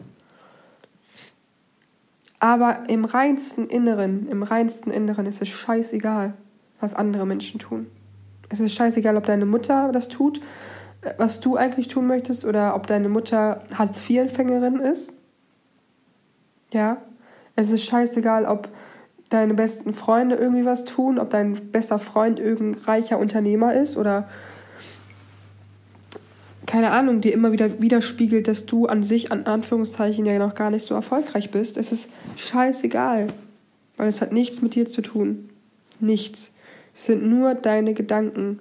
Aber 2.38 2.88
im 2.88 3.04
reinsten 3.04 3.66
Inneren, 3.66 4.28
im 4.28 4.42
reinsten 4.42 4.90
Inneren 4.90 5.26
ist 5.26 5.40
es 5.40 5.48
scheißegal, 5.48 6.34
was 6.80 6.94
andere 6.94 7.26
Menschen 7.26 7.58
tun. 7.58 7.86
Es 8.48 8.60
ist 8.60 8.74
scheißegal, 8.74 9.16
ob 9.16 9.24
deine 9.26 9.46
Mutter 9.46 9.90
das 9.92 10.08
tut, 10.08 10.40
äh, 11.02 11.14
was 11.18 11.40
du 11.40 11.56
eigentlich 11.56 11.88
tun 11.88 12.06
möchtest, 12.06 12.44
oder 12.44 12.74
ob 12.74 12.86
deine 12.86 13.08
Mutter 13.08 13.60
Hartz-IV-Empfängerin 13.74 14.80
ist. 14.80 15.14
Ja. 16.72 16.98
Es 17.58 17.72
ist 17.72 17.84
scheißegal, 17.84 18.44
ob 18.44 18.68
deine 19.30 19.54
besten 19.54 19.94
Freunde 19.94 20.36
irgendwie 20.36 20.66
was 20.66 20.84
tun, 20.84 21.18
ob 21.18 21.30
dein 21.30 21.54
bester 21.72 21.98
Freund 21.98 22.38
irgendein 22.38 22.84
reicher 22.84 23.18
Unternehmer 23.18 23.74
ist 23.74 23.96
oder 23.96 24.28
keine 26.66 26.90
Ahnung, 26.90 27.20
dir 27.20 27.32
immer 27.32 27.52
wieder 27.52 27.80
widerspiegelt, 27.80 28.48
dass 28.48 28.66
du 28.66 28.86
an 28.86 29.04
sich, 29.04 29.30
an 29.30 29.44
Anführungszeichen, 29.44 30.26
ja 30.26 30.38
noch 30.38 30.54
gar 30.54 30.70
nicht 30.70 30.84
so 30.84 30.94
erfolgreich 30.94 31.50
bist. 31.50 31.76
Es 31.76 31.92
ist 31.92 32.10
scheißegal, 32.36 33.28
weil 33.96 34.08
es 34.08 34.20
hat 34.20 34.32
nichts 34.32 34.62
mit 34.62 34.74
dir 34.74 34.86
zu 34.86 35.00
tun. 35.00 35.48
Nichts. 36.00 36.52
Es 36.92 37.04
sind 37.04 37.26
nur 37.26 37.54
deine 37.54 37.94
Gedanken, 37.94 38.58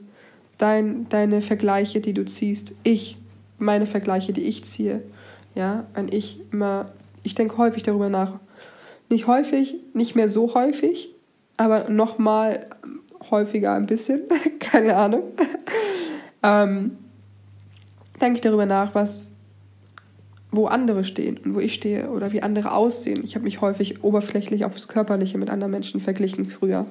dein, 0.57 1.09
deine 1.09 1.41
Vergleiche, 1.41 1.99
die 1.99 2.13
du 2.13 2.25
ziehst. 2.25 2.73
Ich, 2.83 3.17
meine 3.57 3.85
Vergleiche, 3.85 4.33
die 4.33 4.43
ich 4.43 4.63
ziehe. 4.63 5.01
Ja, 5.55 5.85
ein 5.93 6.09
Ich 6.11 6.41
immer, 6.51 6.91
ich 7.23 7.33
denke 7.33 7.57
häufig 7.57 7.83
darüber 7.83 8.09
nach. 8.09 8.39
Nicht 9.09 9.27
häufig, 9.27 9.77
nicht 9.93 10.15
mehr 10.15 10.29
so 10.29 10.53
häufig, 10.53 11.13
aber 11.57 11.89
nochmal 11.89 12.67
häufiger 13.31 13.73
ein 13.73 13.87
bisschen. 13.87 14.21
Keine 14.59 14.95
Ahnung. 14.95 15.23
ähm, 16.43 16.97
denke 18.21 18.37
ich 18.37 18.41
darüber 18.41 18.65
nach, 18.65 18.95
was, 18.95 19.31
wo 20.51 20.67
andere 20.67 21.03
stehen 21.03 21.37
und 21.37 21.55
wo 21.55 21.59
ich 21.59 21.73
stehe 21.73 22.09
oder 22.09 22.31
wie 22.31 22.41
andere 22.41 22.71
aussehen. 22.71 23.23
Ich 23.23 23.35
habe 23.35 23.43
mich 23.43 23.61
häufig 23.61 24.03
oberflächlich 24.03 24.65
aufs 24.65 24.87
Körperliche 24.87 25.37
mit 25.37 25.49
anderen 25.49 25.71
Menschen 25.71 25.99
verglichen 25.99 26.45
früher. 26.45 26.85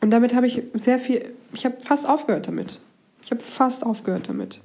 Und 0.00 0.10
damit 0.10 0.34
habe 0.34 0.46
ich 0.46 0.62
sehr 0.74 0.98
viel, 0.98 1.32
ich 1.52 1.64
habe 1.64 1.76
fast 1.82 2.08
aufgehört 2.08 2.48
damit. 2.48 2.80
Ich 3.24 3.30
habe 3.30 3.42
fast 3.42 3.84
aufgehört 3.84 4.28
damit. 4.28 4.60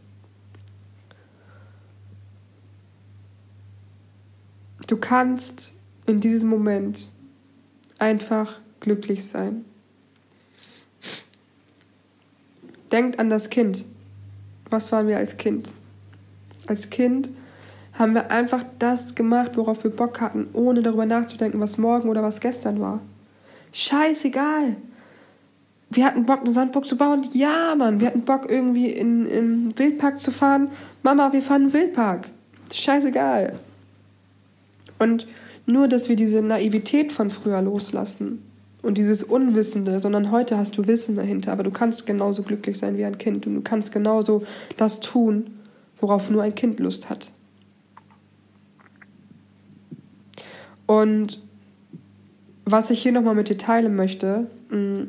Du 4.88 4.98
kannst 4.98 5.74
in 6.06 6.20
diesem 6.20 6.50
Moment 6.50 7.10
einfach 7.98 8.60
glücklich 8.80 9.26
sein. 9.26 9.66
Denkt 12.92 13.20
an 13.20 13.30
das 13.30 13.50
Kind, 13.50 13.84
was 14.70 14.92
waren 14.92 15.08
wir 15.08 15.18
als 15.18 15.38
Kind? 15.38 15.72
Als 16.68 16.90
Kind 16.90 17.30
haben 17.94 18.14
wir 18.14 18.32
einfach 18.32 18.64
das 18.80 19.16
gemacht, 19.16 19.56
worauf 19.56 19.84
wir 19.84 19.92
Bock 19.92 20.20
hatten, 20.20 20.48
ohne 20.54 20.82
darüber 20.82 21.06
nachzudenken, 21.06 21.60
was 21.60 21.78
morgen 21.78 22.10
oder 22.10 22.24
was 22.24 22.40
gestern 22.40 22.80
war. 22.80 23.00
Scheißegal. 23.72 24.76
Wir 25.90 26.06
hatten 26.06 26.26
Bock, 26.26 26.42
eine 26.42 26.52
Sandburg 26.52 26.86
zu 26.86 26.98
bauen. 26.98 27.26
Ja, 27.34 27.76
Mann. 27.76 28.00
Wir 28.00 28.08
hatten 28.08 28.22
Bock, 28.22 28.50
irgendwie 28.50 28.90
in, 28.90 29.26
in 29.28 29.78
Wildpark 29.78 30.20
zu 30.20 30.32
fahren. 30.32 30.70
Mama, 31.04 31.32
wir 31.32 31.42
fahren 31.42 31.64
in 31.64 31.74
Wildpark. 31.74 32.30
Scheißegal. 32.72 33.54
Und 35.00 35.28
Nur, 35.66 35.88
dass 35.88 36.10
wir 36.10 36.16
diese 36.16 36.42
Naivität 36.42 37.12
von 37.12 37.30
früher 37.30 37.62
loslassen 37.62 38.44
und 38.86 38.98
dieses 38.98 39.24
Unwissende, 39.24 40.00
sondern 40.00 40.32
heute 40.32 40.58
hast 40.58 40.78
du 40.78 40.86
Wissen 40.88 41.16
dahinter, 41.16 41.52
aber 41.52 41.64
du 41.64 41.72
kannst 41.72 42.06
genauso 42.06 42.44
glücklich 42.44 42.78
sein 42.78 42.98
wie 42.98 43.06
ein 43.06 43.18
Kind 43.18 43.48
und 43.48 43.56
du 43.56 43.62
kannst 43.62 43.92
genauso 43.92 44.44
das 44.78 45.00
tun, 45.00 45.48
worauf 46.00 46.30
nur 46.30 46.44
ein 46.44 46.54
Kind 46.54 46.80
Lust 46.80 47.10
hat. 47.10 47.32
Und 50.86 51.42
was 52.64 52.92
ich 52.92 53.02
hier 53.02 53.12
nochmal 53.12 53.36
mit 53.36 53.50
dir 53.50 53.58
teilen 53.58 53.96
möchte, 53.96 54.48
mm, 54.70 55.04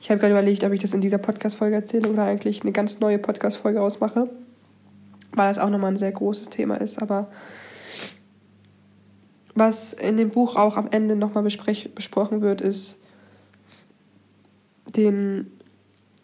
ich 0.00 0.10
habe 0.10 0.18
gerade 0.18 0.32
überlegt, 0.32 0.64
ob 0.64 0.72
ich 0.72 0.80
das 0.80 0.94
in 0.94 1.00
dieser 1.00 1.18
Podcast-Folge 1.18 1.76
erzähle 1.76 2.10
oder 2.10 2.24
eigentlich 2.24 2.62
eine 2.62 2.72
ganz 2.72 2.98
neue 2.98 3.18
Podcast-Folge 3.18 3.80
ausmache, 3.80 4.28
weil 5.32 5.48
das 5.48 5.60
auch 5.60 5.70
nochmal 5.70 5.92
ein 5.92 5.96
sehr 5.96 6.10
großes 6.10 6.50
Thema 6.50 6.80
ist. 6.80 7.00
Aber 7.00 7.28
was 9.54 9.92
in 9.92 10.16
dem 10.16 10.30
Buch 10.30 10.56
auch 10.56 10.76
am 10.76 10.88
Ende 10.90 11.16
nochmal 11.16 11.42
besprochen 11.42 12.40
wird, 12.40 12.60
ist, 12.60 12.98
den, 14.96 15.50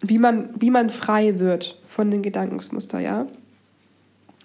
wie, 0.00 0.18
man, 0.18 0.50
wie 0.58 0.70
man 0.70 0.90
frei 0.90 1.38
wird 1.38 1.80
von 1.86 2.10
den 2.10 2.22
Gedankensmuster, 2.22 3.00
ja? 3.00 3.26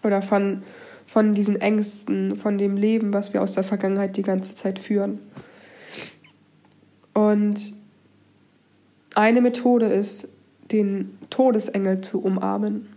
Oder 0.03 0.21
von, 0.21 0.63
von 1.07 1.33
diesen 1.33 1.59
Ängsten, 1.59 2.37
von 2.37 2.57
dem 2.57 2.75
Leben, 2.75 3.13
was 3.13 3.33
wir 3.33 3.41
aus 3.41 3.53
der 3.53 3.63
Vergangenheit 3.63 4.17
die 4.17 4.21
ganze 4.21 4.55
Zeit 4.55 4.79
führen. 4.79 5.19
Und 7.13 7.73
eine 9.15 9.41
Methode 9.41 9.85
ist, 9.85 10.27
den 10.71 11.17
Todesengel 11.29 12.01
zu 12.01 12.21
umarmen. 12.21 12.87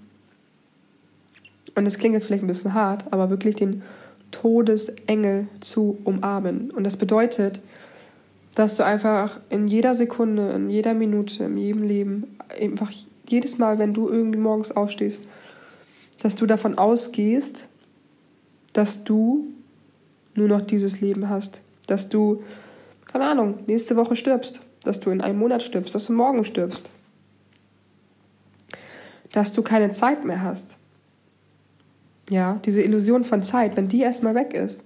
Und 1.75 1.85
das 1.85 1.99
klingt 1.99 2.15
jetzt 2.15 2.27
vielleicht 2.27 2.43
ein 2.43 2.49
bisschen 2.49 2.75
hart, 2.75 3.13
aber 3.13 3.29
wirklich 3.29 3.57
den 3.57 3.83
Todesengel 4.41 5.49
zu 5.61 5.99
umarmen. 6.05 6.71
Und 6.71 6.85
das 6.85 6.97
bedeutet, 6.97 7.61
dass 8.55 8.77
du 8.77 8.85
einfach 8.85 9.41
in 9.51 9.67
jeder 9.67 9.95
Sekunde, 9.95 10.51
in 10.51 10.71
jeder 10.71 10.95
Minute, 10.95 11.45
in 11.45 11.57
jedem 11.57 11.83
Leben, 11.83 12.37
einfach 12.61 12.93
jedes 13.29 13.59
Mal, 13.59 13.79
wenn 13.79 13.95
du 13.95 14.09
irgendwie 14.09 14.39
morgens 14.39 14.73
aufstehst, 14.73 15.23
dass 16.21 16.37
du 16.37 16.47
davon 16.47 16.79
ausgehst, 16.79 17.69
dass 18.73 19.05
du 19.05 19.47
nur 20.35 20.49
noch 20.49 20.61
dieses 20.61 21.01
Leben 21.01 21.29
hast. 21.29 21.63
Dass 21.87 22.09
du, 22.09 22.43
keine 23.07 23.25
Ahnung, 23.25 23.61
nächste 23.67 23.97
Woche 23.97 24.17
stirbst. 24.17 24.61
Dass 24.85 25.01
du 25.01 25.11
in 25.11 25.21
einem 25.21 25.39
Monat 25.39 25.63
stirbst, 25.63 25.95
dass 25.95 26.07
du 26.07 26.13
morgen 26.13 26.45
stirbst. 26.45 26.91
Dass 29.33 29.53
du 29.53 29.63
keine 29.63 29.91
Zeit 29.91 30.25
mehr 30.25 30.43
hast. 30.43 30.77
Ja, 32.31 32.61
diese 32.65 32.83
Illusion 32.83 33.25
von 33.25 33.43
Zeit, 33.43 33.77
wenn 33.77 33.89
die 33.89 34.01
erstmal 34.01 34.35
weg 34.35 34.53
ist. 34.53 34.85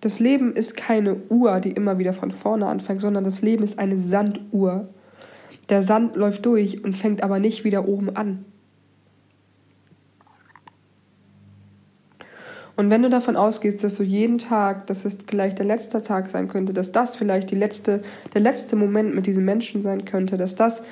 Das 0.00 0.18
Leben 0.18 0.54
ist 0.54 0.76
keine 0.76 1.16
Uhr, 1.28 1.60
die 1.60 1.72
immer 1.72 1.98
wieder 1.98 2.12
von 2.12 2.32
vorne 2.32 2.66
anfängt, 2.66 3.00
sondern 3.00 3.24
das 3.24 3.42
Leben 3.42 3.62
ist 3.62 3.78
eine 3.78 3.98
Sanduhr. 3.98 4.88
Der 5.68 5.82
Sand 5.82 6.16
läuft 6.16 6.46
durch 6.46 6.82
und 6.82 6.96
fängt 6.96 7.22
aber 7.22 7.38
nicht 7.38 7.64
wieder 7.64 7.86
oben 7.86 8.16
an. 8.16 8.44
Und 12.80 12.88
wenn 12.88 13.02
du 13.02 13.10
davon 13.10 13.36
ausgehst, 13.36 13.84
dass 13.84 13.96
du 13.96 14.02
jeden 14.02 14.38
Tag, 14.38 14.86
dass 14.86 15.04
es 15.04 15.18
vielleicht 15.26 15.58
der 15.58 15.66
letzte 15.66 16.00
Tag 16.00 16.30
sein 16.30 16.48
könnte, 16.48 16.72
dass 16.72 16.92
das 16.92 17.14
vielleicht 17.14 17.50
die 17.50 17.54
letzte, 17.54 18.02
der 18.32 18.40
letzte 18.40 18.74
Moment 18.74 19.14
mit 19.14 19.26
diesem 19.26 19.44
Menschen 19.44 19.82
sein 19.82 20.06
könnte, 20.06 20.38
dass 20.38 20.56
das 20.56 20.82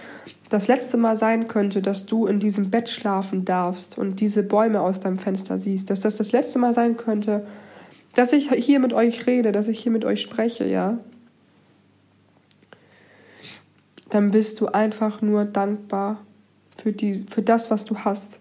das 0.49 0.69
letzte 0.69 0.97
Mal 0.97 1.17
sein 1.17 1.47
könnte, 1.49 1.83
dass 1.83 2.07
du 2.07 2.27
in 2.27 2.41
diesem 2.41 2.71
Bett 2.71 2.89
schlafen 2.89 3.45
darfst 3.45 3.99
und 3.99 4.21
diese 4.21 4.43
Bäume 4.43 4.81
aus 4.81 5.01
deinem 5.01 5.19
Fenster 5.19 5.59
siehst, 5.59 5.91
dass 5.91 6.01
das 6.01 6.17
das 6.17 6.33
letzte 6.33 6.59
Mal 6.59 6.73
sein 6.73 6.97
könnte, 6.97 7.47
dass 8.15 8.33
ich 8.33 8.51
hier 8.51 8.81
mit 8.81 8.93
euch 8.93 9.27
rede, 9.27 9.53
dass 9.53 9.69
ich 9.69 9.81
hier 9.81 9.93
mit 9.93 10.05
euch 10.05 10.23
spreche, 10.23 10.67
ja, 10.67 10.99
dann 14.11 14.31
bist 14.31 14.61
du 14.61 14.67
einfach 14.67 15.21
nur 15.21 15.45
dankbar 15.45 16.19
für, 16.77 16.93
die, 16.93 17.27
für 17.29 17.43
das, 17.43 17.71
was 17.71 17.85
du 17.85 17.99
hast. 17.99 18.41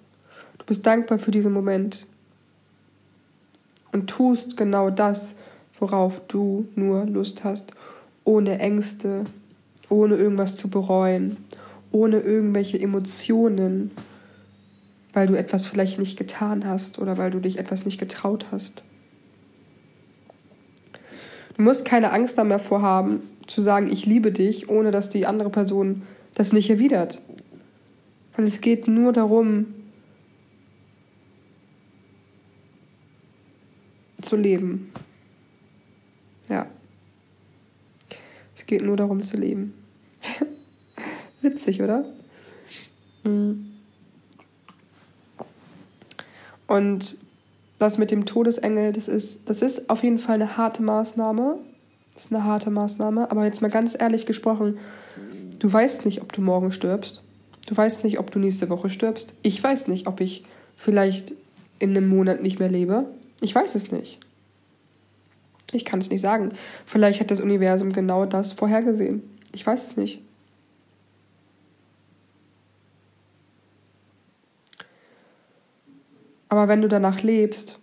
Du 0.58 0.66
bist 0.66 0.86
dankbar 0.86 1.20
für 1.20 1.32
diesen 1.32 1.52
Moment 1.52 2.06
und 3.92 4.10
tust 4.10 4.56
genau 4.56 4.90
das, 4.90 5.36
worauf 5.80 6.22
du 6.28 6.68
nur 6.76 7.06
Lust 7.06 7.44
hast, 7.44 7.74
ohne 8.24 8.60
Ängste, 8.60 9.26
ohne 9.90 10.16
irgendwas 10.16 10.56
zu 10.56 10.70
bereuen, 10.70 11.38
ohne 11.98 12.20
irgendwelche 12.20 12.80
Emotionen, 12.80 13.90
weil 15.14 15.26
du 15.26 15.36
etwas 15.36 15.66
vielleicht 15.66 15.98
nicht 15.98 16.16
getan 16.16 16.66
hast 16.66 17.00
oder 17.00 17.18
weil 17.18 17.32
du 17.32 17.40
dich 17.40 17.58
etwas 17.58 17.86
nicht 17.86 17.98
getraut 17.98 18.46
hast. 18.52 18.84
Du 21.56 21.64
musst 21.64 21.86
keine 21.86 22.12
Angst 22.12 22.38
davor 22.38 22.84
haben, 22.84 23.22
zu 23.48 23.64
sagen, 23.64 23.92
ich 23.92 24.06
liebe 24.06 24.32
dich, 24.32 24.70
ohne 24.70 24.92
dass 24.92 25.10
die 25.10 25.26
andere 25.26 25.50
Person 25.50 26.04
das 26.36 26.54
nicht 26.54 26.70
erwidert. 26.70 27.20
Weil 28.36 28.46
es 28.46 28.62
geht 28.62 28.88
nur 28.88 29.12
darum, 29.12 29.66
zu 34.22 34.36
leben. 34.36 34.92
Ja. 36.48 36.68
Es 38.56 38.68
geht 38.68 38.84
nur 38.84 38.98
darum 38.98 39.24
zu 39.24 39.38
leben. 39.38 39.74
Witzig, 41.48 41.82
oder? 41.82 42.04
Mhm. 43.24 43.68
Und 46.68 47.18
das 47.80 47.98
mit 47.98 48.12
dem 48.12 48.26
Todesengel, 48.26 48.92
das 48.92 49.08
ist, 49.08 49.50
das 49.50 49.62
ist 49.62 49.90
auf 49.90 50.04
jeden 50.04 50.20
Fall 50.20 50.36
eine 50.36 50.58
harte 50.58 50.84
Maßnahme. 50.84 51.58
Das 52.14 52.26
ist 52.26 52.34
eine 52.34 52.44
harte 52.44 52.70
Maßnahme. 52.70 53.32
Aber 53.32 53.46
jetzt 53.46 53.62
mal 53.62 53.70
ganz 53.70 53.96
ehrlich 53.98 54.26
gesprochen, 54.26 54.78
du 55.60 55.72
weißt 55.72 56.06
nicht, 56.06 56.22
ob 56.22 56.34
du 56.34 56.42
morgen 56.42 56.74
stirbst. 56.74 57.22
Du 57.66 57.78
weißt 57.78 58.04
nicht, 58.04 58.20
ob 58.20 58.32
du 58.32 58.40
nächste 58.40 58.70
Woche 58.70 58.90
stirbst. 58.90 59.34
Ich 59.42 59.64
weiß 59.64 59.88
nicht, 59.88 60.08
ob 60.08 60.20
ich 60.20 60.44
vielleicht 60.76 61.34
in 61.80 61.96
einem 61.96 62.10
Monat 62.10 62.42
nicht 62.42 62.60
mehr 62.60 62.70
lebe. 62.70 63.06
Ich 63.40 63.56
weiß 63.56 63.76
es 63.76 63.92
nicht. 63.92 64.20
Ich 65.72 65.86
kann 65.86 66.00
es 66.00 66.10
nicht 66.10 66.22
sagen. 66.22 66.50
Vielleicht 66.86 67.20
hat 67.22 67.32
das 67.32 67.40
Universum 67.40 67.94
genau 67.94 68.26
das 68.26 68.52
vorhergesehen. 68.54 69.22
Ich 69.54 69.66
weiß 69.66 69.86
es 69.86 69.98
nicht. 69.98 70.22
Aber 76.50 76.68
wenn 76.68 76.82
du 76.82 76.88
danach 76.88 77.22
lebst, 77.24 77.80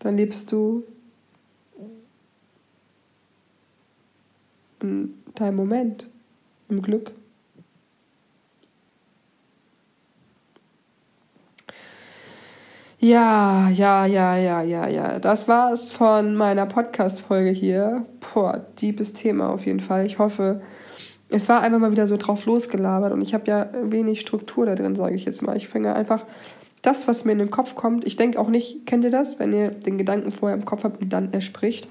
dann 0.00 0.16
lebst 0.16 0.50
du 0.52 0.84
in 4.82 5.14
deinem 5.34 5.56
Moment, 5.56 6.08
im 6.68 6.82
Glück. 6.82 7.12
Ja, 13.02 13.70
ja, 13.70 14.04
ja, 14.04 14.36
ja, 14.36 14.60
ja, 14.62 14.86
ja. 14.86 15.18
Das 15.20 15.48
war's 15.48 15.90
von 15.90 16.34
meiner 16.34 16.66
Podcast-Folge 16.66 17.48
hier. 17.48 18.04
Boah, 18.20 18.66
deepes 18.78 19.14
Thema 19.14 19.48
auf 19.48 19.64
jeden 19.64 19.80
Fall. 19.80 20.04
Ich 20.04 20.18
hoffe, 20.18 20.60
es 21.30 21.48
war 21.48 21.60
einfach 21.60 21.78
mal 21.78 21.92
wieder 21.92 22.06
so 22.06 22.16
drauf 22.16 22.46
losgelabert 22.46 23.12
und 23.12 23.22
ich 23.22 23.34
habe 23.34 23.46
ja 23.46 23.68
wenig 23.82 24.20
Struktur 24.20 24.66
da 24.66 24.74
drin, 24.74 24.96
sage 24.96 25.14
ich 25.14 25.24
jetzt 25.24 25.42
mal. 25.42 25.56
Ich 25.56 25.68
fange 25.68 25.94
einfach 25.94 26.24
das, 26.82 27.06
was 27.06 27.24
mir 27.24 27.32
in 27.32 27.38
den 27.38 27.50
Kopf 27.50 27.74
kommt. 27.74 28.04
Ich 28.04 28.16
denke 28.16 28.38
auch 28.38 28.48
nicht, 28.48 28.86
kennt 28.86 29.04
ihr 29.04 29.10
das, 29.10 29.38
wenn 29.38 29.52
ihr 29.52 29.70
den 29.70 29.98
Gedanken 29.98 30.32
vorher 30.32 30.56
im 30.56 30.64
Kopf 30.64 30.84
habt 30.84 31.00
und 31.00 31.12
dann 31.12 31.32
er 31.32 31.40
spricht? 31.40 31.88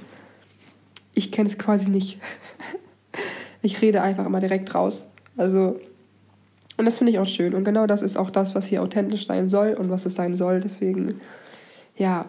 Ich 1.13 1.31
kenne 1.31 1.47
es 1.47 1.57
quasi 1.57 1.89
nicht. 1.89 2.19
ich 3.61 3.81
rede 3.81 4.01
einfach 4.01 4.25
immer 4.25 4.41
direkt 4.41 4.75
raus. 4.75 5.09
Also 5.37 5.79
und 6.79 6.85
das 6.85 6.97
finde 6.97 7.11
ich 7.11 7.19
auch 7.19 7.25
schön. 7.25 7.55
Und 7.55 7.65
genau 7.65 7.87
das 7.87 8.01
ist 8.01 8.17
auch 8.17 8.29
das, 8.29 8.55
was 8.55 8.65
hier 8.65 8.81
authentisch 8.81 9.27
sein 9.27 9.49
soll 9.49 9.73
und 9.73 9.89
was 9.89 10.05
es 10.05 10.15
sein 10.15 10.33
soll. 10.33 10.61
Deswegen, 10.61 11.19
ja, 11.97 12.25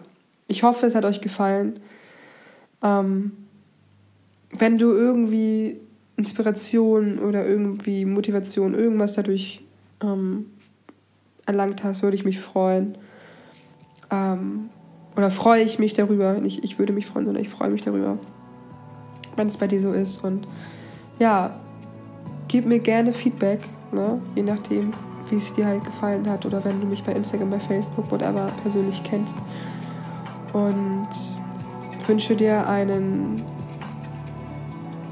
ich 0.47 0.63
hoffe, 0.63 0.85
es 0.85 0.93
hat 0.93 1.05
euch 1.05 1.21
gefallen. 1.21 1.79
Ähm, 2.83 3.31
wenn 4.51 4.77
du 4.77 4.91
irgendwie 4.91 5.79
Inspiration 6.17 7.19
oder 7.19 7.47
irgendwie 7.47 8.05
Motivation, 8.05 8.73
irgendwas 8.73 9.13
dadurch 9.13 9.63
ähm, 10.01 10.47
erlangt 11.45 11.83
hast, 11.83 12.03
würde 12.03 12.15
ich 12.15 12.25
mich 12.25 12.39
freuen. 12.39 12.97
Ähm, 14.09 14.69
oder 15.15 15.29
freue 15.29 15.63
ich 15.63 15.79
mich 15.79 15.93
darüber. 15.93 16.33
Nicht 16.33 16.63
ich 16.63 16.79
würde 16.79 16.93
mich 16.93 17.05
freuen, 17.05 17.25
sondern 17.25 17.43
ich 17.43 17.49
freue 17.49 17.69
mich 17.69 17.81
darüber, 17.81 18.17
wenn 19.35 19.47
es 19.47 19.57
bei 19.57 19.67
dir 19.67 19.81
so 19.81 19.91
ist. 19.91 20.23
Und 20.23 20.47
ja, 21.19 21.59
gib 22.47 22.65
mir 22.65 22.79
gerne 22.79 23.13
Feedback 23.13 23.61
ne? 23.93 24.21
je 24.35 24.43
nachdem, 24.43 24.93
wie 25.29 25.37
es 25.37 25.51
dir 25.53 25.65
halt 25.65 25.83
gefallen 25.85 26.29
hat 26.29 26.45
oder 26.45 26.63
wenn 26.63 26.79
du 26.79 26.87
mich 26.87 27.03
bei 27.03 27.13
Instagram, 27.13 27.49
bei 27.49 27.59
Facebook, 27.59 28.09
whatever 28.11 28.51
persönlich 28.61 29.01
kennst. 29.03 29.35
Und 30.53 31.07
wünsche 32.05 32.35
dir 32.35 32.67
einen, 32.67 33.41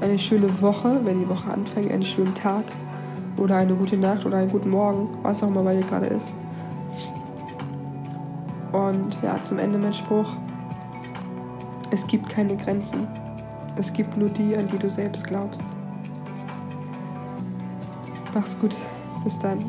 eine 0.00 0.18
schöne 0.18 0.60
Woche, 0.60 1.00
wenn 1.04 1.20
die 1.20 1.28
Woche 1.28 1.50
anfängt, 1.50 1.90
einen 1.90 2.04
schönen 2.04 2.34
Tag 2.34 2.64
oder 3.36 3.56
eine 3.56 3.74
gute 3.74 3.96
Nacht 3.96 4.24
oder 4.26 4.38
einen 4.38 4.50
guten 4.50 4.70
Morgen, 4.70 5.08
was 5.22 5.42
auch 5.42 5.48
immer 5.48 5.62
bei 5.62 5.76
dir 5.76 5.86
gerade 5.86 6.06
ist. 6.06 6.32
Und 8.72 9.18
ja, 9.22 9.40
zum 9.40 9.58
Ende 9.58 9.78
mein 9.78 9.94
Spruch. 9.94 10.30
Es 11.90 12.06
gibt 12.06 12.28
keine 12.28 12.56
Grenzen. 12.56 13.08
Es 13.76 13.92
gibt 13.92 14.16
nur 14.16 14.28
die, 14.28 14.56
an 14.56 14.68
die 14.68 14.78
du 14.78 14.90
selbst 14.90 15.26
glaubst. 15.26 15.66
Mach's 18.34 18.58
gut. 18.60 18.76
Bis 19.24 19.38
dann. 19.38 19.64